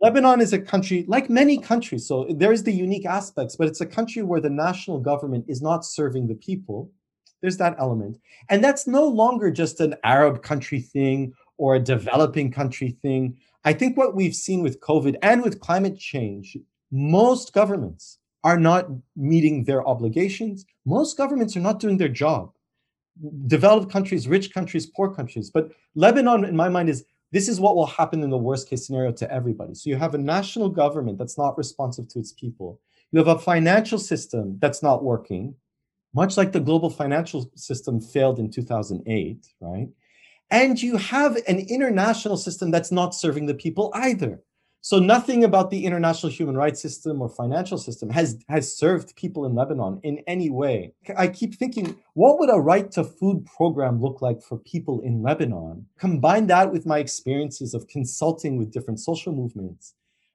Lebanon 0.00 0.40
is 0.40 0.52
a 0.52 0.60
country 0.60 1.04
like 1.08 1.28
many 1.28 1.58
countries. 1.58 2.06
So 2.06 2.26
there 2.30 2.52
is 2.52 2.62
the 2.62 2.72
unique 2.72 3.06
aspects, 3.06 3.56
but 3.56 3.66
it's 3.66 3.80
a 3.80 3.86
country 3.86 4.22
where 4.22 4.40
the 4.40 4.50
national 4.50 5.00
government 5.00 5.44
is 5.48 5.60
not 5.60 5.84
serving 5.84 6.28
the 6.28 6.36
people. 6.36 6.90
There's 7.40 7.56
that 7.56 7.76
element. 7.78 8.18
And 8.48 8.62
that's 8.62 8.86
no 8.86 9.06
longer 9.06 9.50
just 9.50 9.80
an 9.80 9.94
Arab 10.04 10.42
country 10.42 10.80
thing 10.80 11.32
or 11.56 11.74
a 11.74 11.80
developing 11.80 12.52
country 12.52 12.96
thing. 13.02 13.36
I 13.64 13.72
think 13.72 13.96
what 13.96 14.14
we've 14.14 14.34
seen 14.34 14.62
with 14.62 14.80
COVID 14.80 15.16
and 15.22 15.42
with 15.42 15.60
climate 15.60 15.98
change, 15.98 16.56
most 16.92 17.52
governments 17.52 18.18
are 18.44 18.58
not 18.58 18.86
meeting 19.16 19.64
their 19.64 19.86
obligations. 19.86 20.64
Most 20.86 21.16
governments 21.16 21.56
are 21.56 21.60
not 21.60 21.80
doing 21.80 21.98
their 21.98 22.08
job. 22.08 22.52
Developed 23.46 23.90
countries, 23.90 24.28
rich 24.28 24.54
countries, 24.54 24.86
poor 24.86 25.12
countries. 25.12 25.50
But 25.50 25.72
Lebanon, 25.96 26.44
in 26.44 26.54
my 26.54 26.68
mind, 26.68 26.88
is 26.88 27.04
this 27.32 27.48
is 27.48 27.60
what 27.60 27.76
will 27.76 27.86
happen 27.86 28.22
in 28.22 28.30
the 28.30 28.38
worst 28.38 28.68
case 28.68 28.86
scenario 28.86 29.12
to 29.12 29.30
everybody. 29.30 29.74
So 29.74 29.90
you 29.90 29.96
have 29.96 30.14
a 30.14 30.18
national 30.18 30.68
government 30.70 31.18
that's 31.18 31.36
not 31.36 31.58
responsive 31.58 32.08
to 32.08 32.18
its 32.18 32.32
people. 32.32 32.80
You 33.12 33.18
have 33.18 33.28
a 33.28 33.38
financial 33.38 33.98
system 33.98 34.58
that's 34.60 34.82
not 34.82 35.04
working, 35.04 35.54
much 36.14 36.36
like 36.36 36.52
the 36.52 36.60
global 36.60 36.90
financial 36.90 37.50
system 37.54 38.00
failed 38.00 38.38
in 38.38 38.50
2008, 38.50 39.46
right? 39.60 39.88
And 40.50 40.82
you 40.82 40.96
have 40.96 41.36
an 41.46 41.58
international 41.58 42.36
system 42.36 42.70
that's 42.70 42.90
not 42.90 43.14
serving 43.14 43.46
the 43.46 43.54
people 43.54 43.90
either. 43.94 44.42
So 44.80 44.98
nothing 45.00 45.42
about 45.42 45.70
the 45.70 45.84
international 45.84 46.30
human 46.30 46.56
rights 46.56 46.80
system 46.80 47.20
or 47.20 47.28
financial 47.28 47.78
system 47.78 48.10
has 48.10 48.38
has 48.48 48.76
served 48.76 49.16
people 49.16 49.44
in 49.44 49.54
Lebanon 49.54 50.00
in 50.04 50.22
any 50.26 50.50
way. 50.50 50.94
I 51.16 51.28
keep 51.28 51.56
thinking, 51.56 51.96
what 52.14 52.38
would 52.38 52.48
a 52.48 52.60
right 52.60 52.90
to 52.92 53.04
food 53.04 53.44
program 53.44 54.00
look 54.00 54.22
like 54.22 54.40
for 54.40 54.58
people 54.58 55.00
in 55.00 55.22
Lebanon? 55.22 55.86
Combine 55.98 56.46
that 56.46 56.72
with 56.72 56.86
my 56.86 56.98
experiences 57.00 57.74
of 57.74 57.88
consulting 57.88 58.56
with 58.56 58.72
different 58.72 59.00
social 59.00 59.32
movements. 59.32 59.94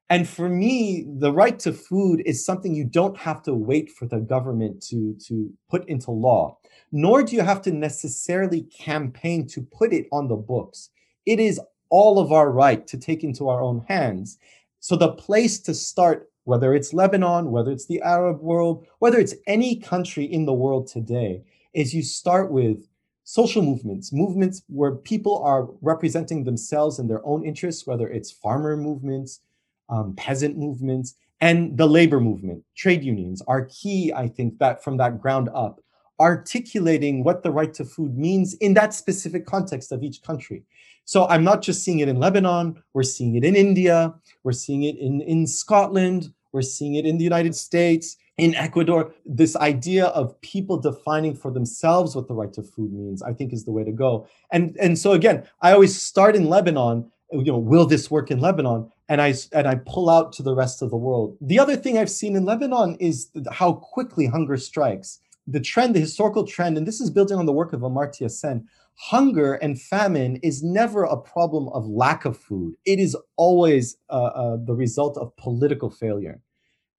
And 0.10 0.28
for 0.28 0.50
me, 0.50 1.08
the 1.08 1.32
right 1.32 1.58
to 1.60 1.72
food 1.74 2.22
is 2.26 2.46
something 2.46 2.76
you 2.76 2.84
don't 2.84 3.18
have 3.18 3.42
to 3.44 3.54
wait 3.56 3.90
for 3.90 4.06
the 4.06 4.20
government 4.20 4.84
to, 4.90 5.18
to 5.28 5.52
put 5.72 5.88
into 5.88 6.12
law, 6.12 6.60
nor 6.92 7.24
do 7.24 7.36
you 7.36 7.42
have 7.42 7.62
to 7.64 7.72
necessarily 7.72 8.64
campaign 8.64 9.48
to 9.48 9.62
put 9.62 9.94
it 9.94 10.06
on 10.12 10.28
the 10.28 10.36
books. 10.36 10.90
It 11.26 11.40
is 11.40 11.60
all 11.94 12.18
of 12.18 12.32
our 12.32 12.50
right 12.50 12.88
to 12.88 12.98
take 12.98 13.24
into 13.24 13.48
our 13.48 13.62
own 13.62 13.86
hands. 13.88 14.40
So 14.80 14.96
the 14.96 15.12
place 15.12 15.60
to 15.60 15.76
start, 15.76 16.28
whether 16.44 16.74
it's 16.74 16.92
Lebanon, 16.92 17.52
whether 17.52 17.72
it's 17.72 17.86
the 17.86 18.02
Arab 18.02 18.42
world, 18.42 18.88
whether 18.98 19.20
it's 19.20 19.36
any 19.46 19.76
country 19.76 20.26
in 20.26 20.48
the 20.48 20.56
world 20.56 20.88
today, 20.88 21.44
is 21.76 21.94
you 21.94 22.02
start 22.02 22.52
with 22.52 22.88
social 23.26 23.62
movements, 23.62 24.12
movements 24.12 24.64
where 24.70 24.96
people 24.96 25.44
are 25.44 25.70
representing 25.82 26.44
themselves 26.44 26.98
and 26.98 27.08
their 27.08 27.24
own 27.28 27.46
interests, 27.46 27.86
whether 27.86 28.10
it's 28.10 28.32
farmer 28.32 28.76
movements, 28.76 29.42
um, 29.88 30.16
peasant 30.16 30.58
movements, 30.58 31.14
and 31.42 31.78
the 31.78 31.88
labor 31.88 32.20
movement, 32.20 32.64
trade 32.76 33.04
unions 33.04 33.44
are 33.48 33.66
key, 33.66 34.12
I 34.12 34.30
think, 34.30 34.58
that 34.58 34.84
from 34.84 34.98
that 34.98 35.22
ground 35.22 35.48
up, 35.54 35.80
articulating 36.20 37.24
what 37.24 37.44
the 37.44 37.52
right 37.52 37.74
to 37.74 37.86
food 37.86 38.18
means 38.18 38.54
in 38.56 38.74
that 38.76 38.94
specific 38.94 39.46
context 39.46 39.92
of 39.92 40.04
each 40.04 40.22
country. 40.22 40.64
So 41.06 41.28
I'm 41.28 41.44
not 41.44 41.62
just 41.62 41.84
seeing 41.84 42.00
it 42.00 42.08
in 42.08 42.20
Lebanon, 42.20 42.82
we're 42.94 43.04
seeing 43.04 43.36
it 43.36 43.44
in 43.44 43.56
India, 43.56 44.14
we're 44.44 44.54
seeing 44.54 44.84
it 44.84 44.98
in, 44.98 45.22
in 45.22 45.46
Scotland, 45.48 46.34
we're 46.54 46.62
seeing 46.62 46.96
it 46.96 47.06
in 47.06 47.18
the 47.18 47.24
United 47.24 47.56
States, 47.56 48.16
in 48.38 48.56
Ecuador. 48.56 49.14
This 49.26 49.56
idea 49.58 50.06
of 50.08 50.40
people 50.42 50.78
defining 50.78 51.36
for 51.36 51.52
themselves 51.52 52.16
what 52.16 52.28
the 52.28 52.34
right 52.34 52.54
to 52.54 52.64
food 52.64 52.94
means, 52.94 53.22
I 53.22 53.34
think 53.34 53.52
is 53.52 53.66
the 53.66 53.72
way 53.72 53.84
to 53.84 53.92
go. 53.92 54.28
And, 54.52 54.78
and 54.80 54.98
so 54.98 55.12
again, 55.12 55.48
I 55.62 55.74
always 55.74 56.02
start 56.02 56.36
in 56.36 56.50
Lebanon, 56.50 57.12
you 57.32 57.52
know, 57.52 57.58
will 57.58 57.86
this 57.86 58.10
work 58.12 58.32
in 58.32 58.40
Lebanon? 58.40 58.90
And 59.10 59.22
I 59.22 59.34
and 59.52 59.68
I 59.68 59.76
pull 59.86 60.10
out 60.10 60.32
to 60.34 60.44
the 60.44 60.56
rest 60.56 60.82
of 60.82 60.90
the 60.90 60.98
world. 60.98 61.38
The 61.42 61.60
other 61.60 61.76
thing 61.76 61.98
I've 61.98 62.10
seen 62.10 62.36
in 62.36 62.46
Lebanon 62.46 62.96
is 63.00 63.30
how 63.52 63.74
quickly 63.74 64.28
hunger 64.28 64.56
strikes 64.56 65.20
the 65.48 65.60
trend, 65.60 65.96
the 65.96 66.00
historical 66.00 66.46
trend, 66.46 66.78
and 66.78 66.88
this 66.88 67.02
is 67.02 67.10
building 67.10 67.38
on 67.38 67.46
the 67.46 67.52
work 67.52 67.74
of 67.74 67.82
Amartya 67.82 68.32
Sen, 68.32 68.68
hunger 68.96 69.56
and 69.56 69.82
famine 69.82 70.38
is 70.38 70.64
never 70.64 71.04
a 71.04 71.18
problem 71.18 71.68
of 71.70 71.88
lack 71.88 72.26
of 72.26 72.38
food. 72.38 72.76
It 72.86 73.00
is 73.00 73.18
always 73.36 73.98
uh, 74.10 74.14
uh, 74.14 74.58
the 74.64 74.76
result 74.76 75.18
of 75.18 75.36
political 75.38 75.90
failure. 75.90 76.42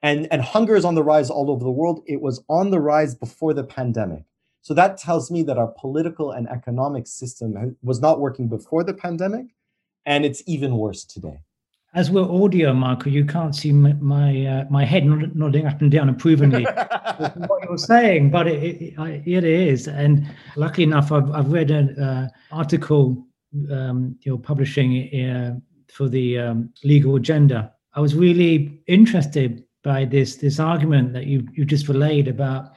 And, 0.02 0.28
and 0.30 0.42
hunger 0.42 0.76
is 0.76 0.84
on 0.84 0.96
the 0.96 1.02
rise 1.02 1.30
all 1.30 1.50
over 1.50 1.64
the 1.64 1.70
world. 1.70 2.02
It 2.06 2.20
was 2.20 2.44
on 2.48 2.70
the 2.70 2.80
rise 2.80 3.14
before 3.14 3.54
the 3.54 3.64
pandemic. 3.64 4.24
So 4.60 4.74
that 4.74 4.98
tells 4.98 5.30
me 5.30 5.42
that 5.44 5.58
our 5.58 5.68
political 5.68 6.30
and 6.30 6.48
economic 6.48 7.06
system 7.06 7.76
was 7.82 8.00
not 8.00 8.20
working 8.20 8.48
before 8.48 8.82
the 8.84 8.94
pandemic, 8.94 9.46
and 10.04 10.24
it's 10.24 10.42
even 10.46 10.76
worse 10.76 11.04
today. 11.04 11.40
As 11.94 12.10
we're 12.10 12.28
audio, 12.28 12.74
Michael, 12.74 13.12
you 13.12 13.24
can't 13.24 13.54
see 13.54 13.72
my 13.72 13.92
my, 13.94 14.46
uh, 14.46 14.64
my 14.68 14.84
head 14.84 15.06
nodding 15.36 15.66
up 15.66 15.80
and 15.80 15.90
down 15.92 16.08
approvingly 16.08 16.64
what 17.46 17.62
you're 17.62 17.78
saying, 17.78 18.30
but 18.30 18.48
it, 18.48 18.82
it, 18.82 19.22
it 19.24 19.44
is. 19.44 19.86
And 19.86 20.26
luckily 20.56 20.82
enough, 20.82 21.12
I've, 21.12 21.30
I've 21.30 21.52
read 21.52 21.70
an 21.70 21.96
uh, 21.96 22.28
article 22.50 23.24
um, 23.70 24.16
you're 24.22 24.38
publishing 24.38 24.90
uh, 25.24 25.54
for 25.88 26.08
the 26.08 26.38
um, 26.38 26.70
legal 26.82 27.14
agenda. 27.14 27.72
I 27.94 28.00
was 28.00 28.16
really 28.16 28.80
interested 28.88 29.64
by 29.84 30.04
this 30.04 30.36
this 30.36 30.58
argument 30.58 31.12
that 31.12 31.26
you 31.26 31.46
you 31.52 31.64
just 31.64 31.88
relayed 31.88 32.26
about 32.26 32.72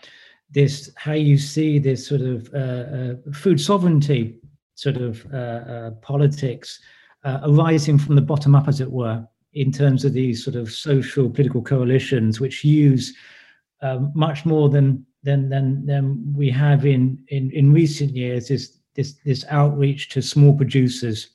this 0.51 0.91
how 0.95 1.13
you 1.13 1.37
see 1.37 1.79
this 1.79 2.05
sort 2.05 2.21
of 2.21 2.53
uh, 2.53 2.57
uh, 2.57 3.13
food 3.33 3.59
sovereignty 3.59 4.39
sort 4.75 4.97
of 4.97 5.25
uh 5.33 5.89
politics 6.01 6.79
uh, 7.23 7.39
arising 7.43 7.97
from 7.97 8.15
the 8.15 8.21
bottom 8.21 8.55
up, 8.55 8.67
as 8.67 8.81
it 8.81 8.91
were, 8.91 9.27
in 9.53 9.71
terms 9.71 10.05
of 10.05 10.13
these 10.13 10.43
sort 10.43 10.55
of 10.55 10.71
social 10.71 11.29
political 11.29 11.61
coalitions, 11.61 12.39
which 12.39 12.63
use 12.63 13.15
um, 13.81 14.11
much 14.15 14.45
more 14.45 14.69
than 14.69 15.05
than 15.23 15.49
than 15.49 15.85
than 15.85 16.33
we 16.35 16.49
have 16.49 16.85
in 16.85 17.23
in 17.29 17.51
in 17.51 17.73
recent 17.73 18.11
years. 18.11 18.47
This 18.47 18.79
this 18.95 19.13
this 19.25 19.45
outreach 19.49 20.09
to 20.09 20.21
small 20.21 20.55
producers 20.55 21.29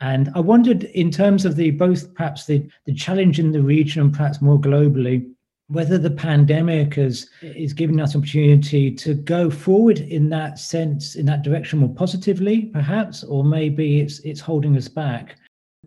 and 0.00 0.30
I 0.34 0.40
wondered, 0.40 0.84
in 0.84 1.10
terms 1.10 1.44
of 1.44 1.56
the 1.56 1.70
both 1.70 2.12
perhaps 2.14 2.46
the, 2.46 2.68
the 2.84 2.94
challenge 2.94 3.38
in 3.38 3.52
the 3.52 3.62
region 3.62 4.02
and 4.02 4.12
perhaps 4.12 4.42
more 4.42 4.60
globally, 4.60 5.30
whether 5.68 5.98
the 5.98 6.10
pandemic 6.10 6.94
has 6.94 7.28
is 7.42 7.72
giving 7.72 8.00
us 8.00 8.14
opportunity 8.14 8.90
to 8.90 9.14
go 9.14 9.50
forward 9.50 10.00
in 10.00 10.28
that 10.30 10.58
sense, 10.58 11.16
in 11.16 11.26
that 11.26 11.42
direction 11.42 11.78
more 11.78 11.94
positively, 11.94 12.66
perhaps, 12.66 13.24
or 13.24 13.44
maybe 13.44 14.00
it's 14.00 14.20
it's 14.20 14.40
holding 14.40 14.76
us 14.76 14.88
back. 14.88 15.36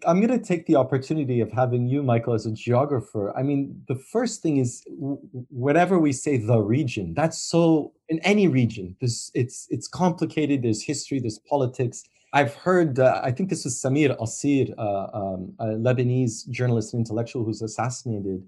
I'm 0.06 0.20
going 0.22 0.40
to 0.40 0.46
take 0.46 0.68
the 0.68 0.76
opportunity 0.76 1.42
of 1.42 1.52
having 1.52 1.88
you, 1.88 2.04
Michael, 2.04 2.34
as 2.34 2.46
a 2.46 2.52
geographer. 2.52 3.36
I 3.36 3.42
mean, 3.42 3.82
the 3.88 3.96
first 3.96 4.44
thing 4.44 4.58
is 4.58 4.84
whenever 5.50 5.98
we 5.98 6.12
say 6.12 6.38
the 6.38 6.60
region, 6.60 7.16
that's 7.16 7.40
so 7.42 7.94
in 8.08 8.20
any 8.20 8.48
region. 8.48 8.96
This 9.02 9.32
it's 9.34 9.68
it's 9.70 9.88
complicated. 9.88 10.62
There's 10.62 10.84
history. 10.84 11.20
There's 11.20 11.40
politics 11.50 12.04
I've 12.34 12.54
heard, 12.54 13.00
uh, 13.00 13.22
I 13.24 13.32
think 13.32 13.50
this 13.50 13.64
was 13.64 13.82
Samir 13.82 14.18
Kassir, 14.18 14.74
uh, 14.78 15.08
um, 15.14 15.54
a 15.60 15.68
Lebanese 15.68 16.48
journalist 16.50 16.94
and 16.94 17.02
intellectual 17.02 17.44
who's 17.44 17.62
assassinated. 17.62 18.44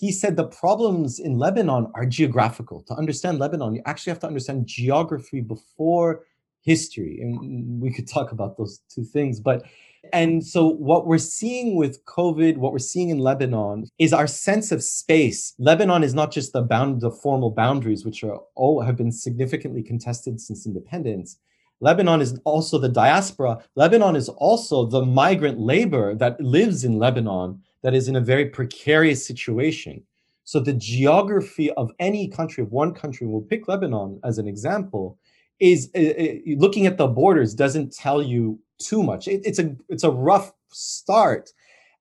He 0.00 0.12
said 0.12 0.34
the 0.34 0.46
problems 0.46 1.18
in 1.18 1.38
Lebanon 1.38 1.92
are 1.94 2.06
geographical. 2.06 2.80
To 2.88 2.94
understand 2.94 3.38
Lebanon, 3.38 3.74
you 3.74 3.82
actually 3.84 4.12
have 4.12 4.20
to 4.20 4.26
understand 4.26 4.66
geography 4.66 5.42
before 5.42 6.24
history. 6.62 7.18
And 7.20 7.80
we 7.80 7.92
could 7.92 8.08
talk 8.08 8.32
about 8.32 8.56
those 8.56 8.80
two 8.88 9.04
things. 9.04 9.40
But 9.40 9.66
and 10.14 10.44
so 10.44 10.66
what 10.66 11.06
we're 11.06 11.18
seeing 11.18 11.76
with 11.76 12.02
COVID, 12.06 12.56
what 12.56 12.72
we're 12.72 12.78
seeing 12.78 13.10
in 13.10 13.18
Lebanon 13.18 13.84
is 13.98 14.14
our 14.14 14.26
sense 14.26 14.72
of 14.72 14.82
space. 14.82 15.52
Lebanon 15.58 16.02
is 16.02 16.14
not 16.14 16.32
just 16.32 16.54
the 16.54 16.62
bound 16.62 17.02
the 17.02 17.10
formal 17.10 17.50
boundaries, 17.50 18.02
which 18.02 18.24
are 18.24 18.40
all 18.54 18.80
have 18.80 18.96
been 18.96 19.12
significantly 19.12 19.82
contested 19.82 20.40
since 20.40 20.64
independence 20.64 21.38
Lebanon 21.80 22.20
is 22.20 22.38
also 22.44 22.78
the 22.78 22.88
diaspora. 22.88 23.58
Lebanon 23.74 24.14
is 24.14 24.28
also 24.28 24.84
the 24.84 25.04
migrant 25.04 25.58
labor 25.58 26.14
that 26.14 26.40
lives 26.40 26.84
in 26.84 26.98
Lebanon 26.98 27.62
that 27.82 27.94
is 27.94 28.08
in 28.08 28.16
a 28.16 28.20
very 28.20 28.46
precarious 28.46 29.26
situation. 29.26 30.02
So 30.44 30.60
the 30.60 30.72
geography 30.72 31.70
of 31.72 31.90
any 31.98 32.28
country, 32.28 32.62
of 32.62 32.72
one 32.72 32.92
country, 32.92 33.26
we'll 33.26 33.42
pick 33.42 33.68
Lebanon 33.68 34.20
as 34.24 34.38
an 34.38 34.48
example, 34.48 35.18
is 35.60 35.90
uh, 35.94 36.00
uh, 36.00 36.34
looking 36.56 36.86
at 36.86 36.96
the 36.96 37.06
borders 37.06 37.54
doesn't 37.54 37.94
tell 37.94 38.22
you 38.22 38.58
too 38.78 39.02
much. 39.02 39.28
It, 39.28 39.42
it's 39.44 39.58
a 39.58 39.76
it's 39.88 40.04
a 40.04 40.10
rough 40.10 40.52
start. 40.72 41.50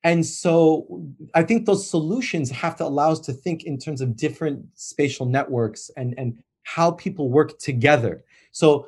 And 0.03 0.25
so 0.25 1.03
I 1.35 1.43
think 1.43 1.65
those 1.65 1.87
solutions 1.87 2.49
have 2.51 2.77
to 2.77 2.85
allow 2.85 3.11
us 3.11 3.19
to 3.21 3.33
think 3.33 3.65
in 3.65 3.77
terms 3.77 3.99
of 3.99 4.15
different 4.15 4.65
spatial 4.75 5.25
networks 5.25 5.91
and, 5.97 6.15
and 6.17 6.41
how 6.63 6.91
people 6.91 7.29
work 7.29 7.59
together. 7.59 8.23
So 8.51 8.87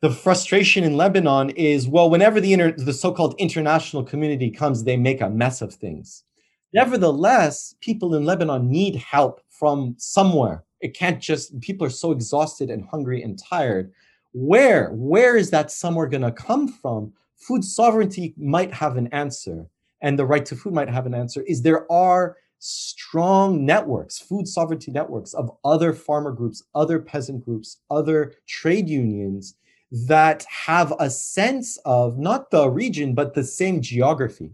the 0.00 0.10
frustration 0.10 0.84
in 0.84 0.96
Lebanon 0.96 1.50
is 1.50 1.88
well, 1.88 2.10
whenever 2.10 2.40
the 2.40 2.52
inter- 2.52 2.72
the 2.72 2.92
so-called 2.92 3.34
international 3.38 4.02
community 4.02 4.50
comes, 4.50 4.84
they 4.84 4.96
make 4.96 5.20
a 5.20 5.30
mess 5.30 5.62
of 5.62 5.74
things. 5.74 6.24
Nevertheless, 6.72 7.74
people 7.80 8.14
in 8.14 8.24
Lebanon 8.24 8.70
need 8.70 8.96
help 8.96 9.40
from 9.48 9.94
somewhere. 9.98 10.64
It 10.80 10.94
can't 10.94 11.20
just 11.20 11.58
people 11.60 11.86
are 11.86 11.90
so 11.90 12.12
exhausted 12.12 12.70
and 12.70 12.84
hungry 12.84 13.22
and 13.22 13.38
tired. 13.38 13.92
Where 14.32 14.90
where 14.92 15.36
is 15.36 15.50
that 15.50 15.70
somewhere 15.70 16.06
going 16.06 16.22
to 16.22 16.32
come 16.32 16.68
from? 16.68 17.12
Food 17.36 17.64
sovereignty 17.64 18.34
might 18.36 18.72
have 18.72 18.96
an 18.96 19.08
answer, 19.08 19.66
and 20.02 20.18
the 20.18 20.26
right 20.26 20.44
to 20.46 20.56
food 20.56 20.74
might 20.74 20.90
have 20.90 21.06
an 21.06 21.14
answer. 21.14 21.42
Is 21.42 21.62
there 21.62 21.90
are 21.90 22.36
strong 22.58 23.64
networks, 23.64 24.18
food 24.18 24.46
sovereignty 24.46 24.90
networks 24.90 25.32
of 25.32 25.50
other 25.64 25.92
farmer 25.92 26.32
groups, 26.32 26.62
other 26.74 26.98
peasant 26.98 27.44
groups, 27.44 27.78
other 27.90 28.34
trade 28.46 28.88
unions 28.88 29.54
that 29.90 30.44
have 30.44 30.92
a 31.00 31.08
sense 31.08 31.78
of 31.84 32.18
not 32.18 32.50
the 32.50 32.68
region, 32.68 33.14
but 33.14 33.34
the 33.34 33.44
same 33.44 33.80
geography. 33.80 34.52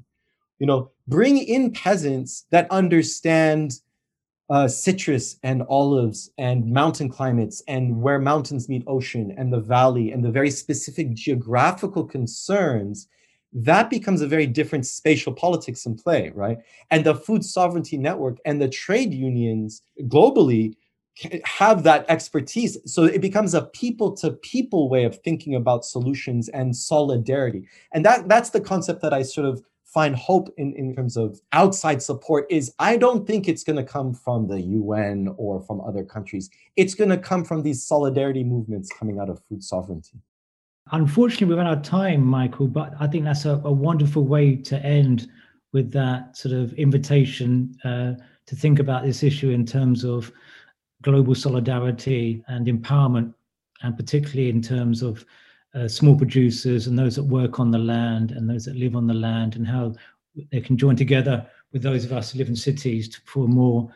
You 0.59 0.67
know, 0.67 0.91
bring 1.07 1.39
in 1.39 1.73
peasants 1.73 2.47
that 2.51 2.71
understand 2.71 3.81
uh, 4.51 4.69
citrus 4.69 5.37
and 5.43 5.63
olives 5.69 6.31
and 6.39 6.71
mountain 6.71 7.09
climates 7.09 7.63
and 7.67 8.01
where 8.03 8.19
mountains 8.19 8.69
meet 8.69 8.85
ocean 8.87 9.35
and 9.37 9.53
the 9.53 9.61
valley 9.61 10.13
and 10.13 10.23
the 10.23 10.31
very 10.31 10.51
specific 10.51 11.13
geographical 11.15 12.05
concerns 12.05 13.09
that 13.55 13.89
becomes 13.89 14.21
a 14.21 14.27
very 14.27 14.47
different 14.47 14.85
spatial 14.85 15.33
politics 15.33 15.87
in 15.87 15.95
play, 15.95 16.33
right? 16.35 16.59
And 16.91 17.05
the 17.07 17.15
food 17.15 17.45
sovereignty 17.45 17.97
network 17.97 18.39
and 18.45 18.61
the 18.61 18.69
trade 18.69 19.15
unions 19.15 19.81
globally 20.03 20.75
have 21.45 21.85
that 21.85 22.05
expertise. 22.09 22.77
So 22.93 23.05
it 23.05 23.21
becomes 23.21 23.55
a 23.55 23.63
people 23.63 24.13
to 24.17 24.33
people 24.33 24.89
way 24.89 25.05
of 25.05 25.21
thinking 25.23 25.55
about 25.55 25.85
solutions 25.85 26.49
and 26.49 26.75
solidarity. 26.75 27.69
And 27.93 28.05
that 28.05 28.29
that's 28.29 28.51
the 28.51 28.61
concept 28.61 29.01
that 29.03 29.15
I 29.15 29.23
sort 29.23 29.47
of 29.47 29.63
find 29.95 30.17
hope 30.17 30.53
in, 30.59 30.75
in 30.75 30.95
terms 30.95 31.17
of 31.17 31.41
outside 31.53 32.03
support 32.03 32.47
is 32.51 32.75
I 32.81 32.97
don't 32.97 33.25
think 33.27 33.47
it's 33.47 33.63
going 33.63 33.77
to 33.77 33.85
come 33.85 34.13
from 34.13 34.49
the 34.49 34.61
UN 34.61 35.33
or 35.37 35.63
from 35.63 35.81
other 35.81 36.03
countries. 36.03 36.51
It's 36.75 36.97
going 36.97 37.11
to 37.11 37.17
come 37.17 37.45
from 37.45 37.63
these 37.63 37.87
solidarity 37.87 38.43
movements 38.43 38.91
coming 38.99 39.21
out 39.21 39.31
of 39.31 39.41
food 39.49 39.63
sovereignty. 39.63 40.19
Unfortunately, 40.91 41.47
we 41.47 41.55
run 41.55 41.69
out 41.69 41.79
of 41.79 41.83
time, 41.85 42.23
Michael, 42.23 42.67
but 42.67 42.93
I 42.99 43.07
think 43.07 43.25
that's 43.25 43.45
a, 43.45 43.61
a 43.65 43.73
wonderful 43.73 44.27
way 44.27 44.57
to 44.57 44.85
end 44.85 45.29
with 45.73 45.93
that 45.93 46.37
sort 46.37 46.55
of 46.55 46.73
invitation 46.75 47.75
uh, 47.85 48.15
to 48.47 48.57
think 48.57 48.81
about 48.81 49.05
this 49.05 49.23
issue 49.23 49.51
in 49.51 49.65
terms 49.65 50.05
of 50.05 50.31
global 51.03 51.35
solidarity 51.35 52.43
and 52.49 52.67
empowerment, 52.67 53.33
and 53.83 53.97
particularly 53.97 54.51
in 54.51 54.61
terms 54.61 55.03
of 55.03 55.25
uh, 55.75 55.89
small 55.89 56.17
producers 56.17 56.87
and 56.87 56.99
those 56.99 57.17
that 57.17 57.25
work 57.25 57.59
on 57.59 57.71
the 57.71 57.79
land 57.79 58.31
and 58.31 58.49
those 58.49 58.65
that 58.65 58.77
live 58.77 58.97
on 58.97 59.07
the 59.07 59.15
land, 59.15 59.57
and 59.57 59.67
how 59.67 59.93
they 60.51 60.61
can 60.61 60.77
join 60.77 60.97
together 60.97 61.47
with 61.73 61.83
those 61.83 62.05
of 62.05 62.13
us 62.13 62.33
who 62.33 62.39
live 62.39 62.49
in 62.49 62.57
cities 62.57 63.09
to, 63.09 63.21
for 63.25 63.45
a 63.45 63.49
more 63.49 63.89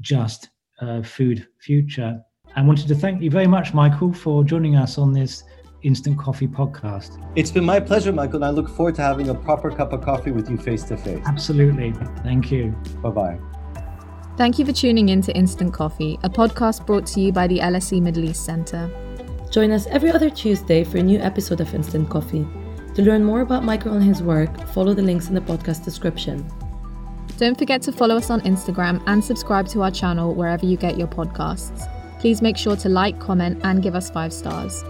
just 0.00 0.50
uh, 0.80 1.02
food 1.02 1.46
future. 1.58 2.20
I 2.56 2.62
wanted 2.62 2.88
to 2.88 2.94
thank 2.94 3.22
you 3.22 3.30
very 3.30 3.46
much, 3.46 3.74
Michael, 3.74 4.12
for 4.12 4.44
joining 4.44 4.76
us 4.76 4.98
on 4.98 5.12
this 5.12 5.44
Instant 5.82 6.18
Coffee 6.18 6.48
podcast. 6.48 7.22
It's 7.36 7.50
been 7.50 7.64
my 7.64 7.78
pleasure, 7.78 8.12
Michael, 8.12 8.36
and 8.36 8.44
I 8.44 8.50
look 8.50 8.68
forward 8.68 8.94
to 8.96 9.02
having 9.02 9.28
a 9.28 9.34
proper 9.34 9.70
cup 9.70 9.92
of 9.92 10.02
coffee 10.02 10.30
with 10.30 10.50
you 10.50 10.56
face 10.56 10.82
to 10.84 10.96
face. 10.96 11.22
Absolutely. 11.26 11.92
Thank 12.22 12.50
you. 12.50 12.70
Bye 13.02 13.10
bye. 13.10 13.38
Thank 14.36 14.58
you 14.58 14.64
for 14.64 14.72
tuning 14.72 15.10
in 15.10 15.20
to 15.22 15.36
Instant 15.36 15.72
Coffee, 15.72 16.18
a 16.24 16.30
podcast 16.30 16.86
brought 16.86 17.06
to 17.08 17.20
you 17.20 17.32
by 17.32 17.46
the 17.46 17.58
LSE 17.58 18.00
Middle 18.00 18.24
East 18.24 18.44
Centre. 18.44 18.90
Join 19.54 19.70
us 19.70 19.86
every 19.86 20.10
other 20.10 20.30
Tuesday 20.30 20.82
for 20.82 20.98
a 20.98 21.02
new 21.04 21.20
episode 21.20 21.60
of 21.60 21.72
Instant 21.76 22.10
Coffee. 22.10 22.44
To 22.96 23.02
learn 23.02 23.22
more 23.22 23.42
about 23.42 23.62
Michael 23.62 23.92
and 23.92 24.02
his 24.02 24.20
work, 24.20 24.50
follow 24.70 24.94
the 24.94 25.02
links 25.02 25.28
in 25.28 25.34
the 25.36 25.40
podcast 25.40 25.84
description. 25.84 26.44
Don't 27.36 27.56
forget 27.56 27.80
to 27.82 27.92
follow 27.92 28.16
us 28.16 28.30
on 28.30 28.40
Instagram 28.40 29.00
and 29.06 29.24
subscribe 29.24 29.68
to 29.68 29.82
our 29.82 29.92
channel 29.92 30.34
wherever 30.34 30.66
you 30.66 30.76
get 30.76 30.98
your 30.98 31.06
podcasts. 31.06 31.88
Please 32.18 32.42
make 32.42 32.56
sure 32.56 32.74
to 32.74 32.88
like, 32.88 33.20
comment, 33.20 33.60
and 33.62 33.80
give 33.80 33.94
us 33.94 34.10
five 34.10 34.32
stars. 34.32 34.82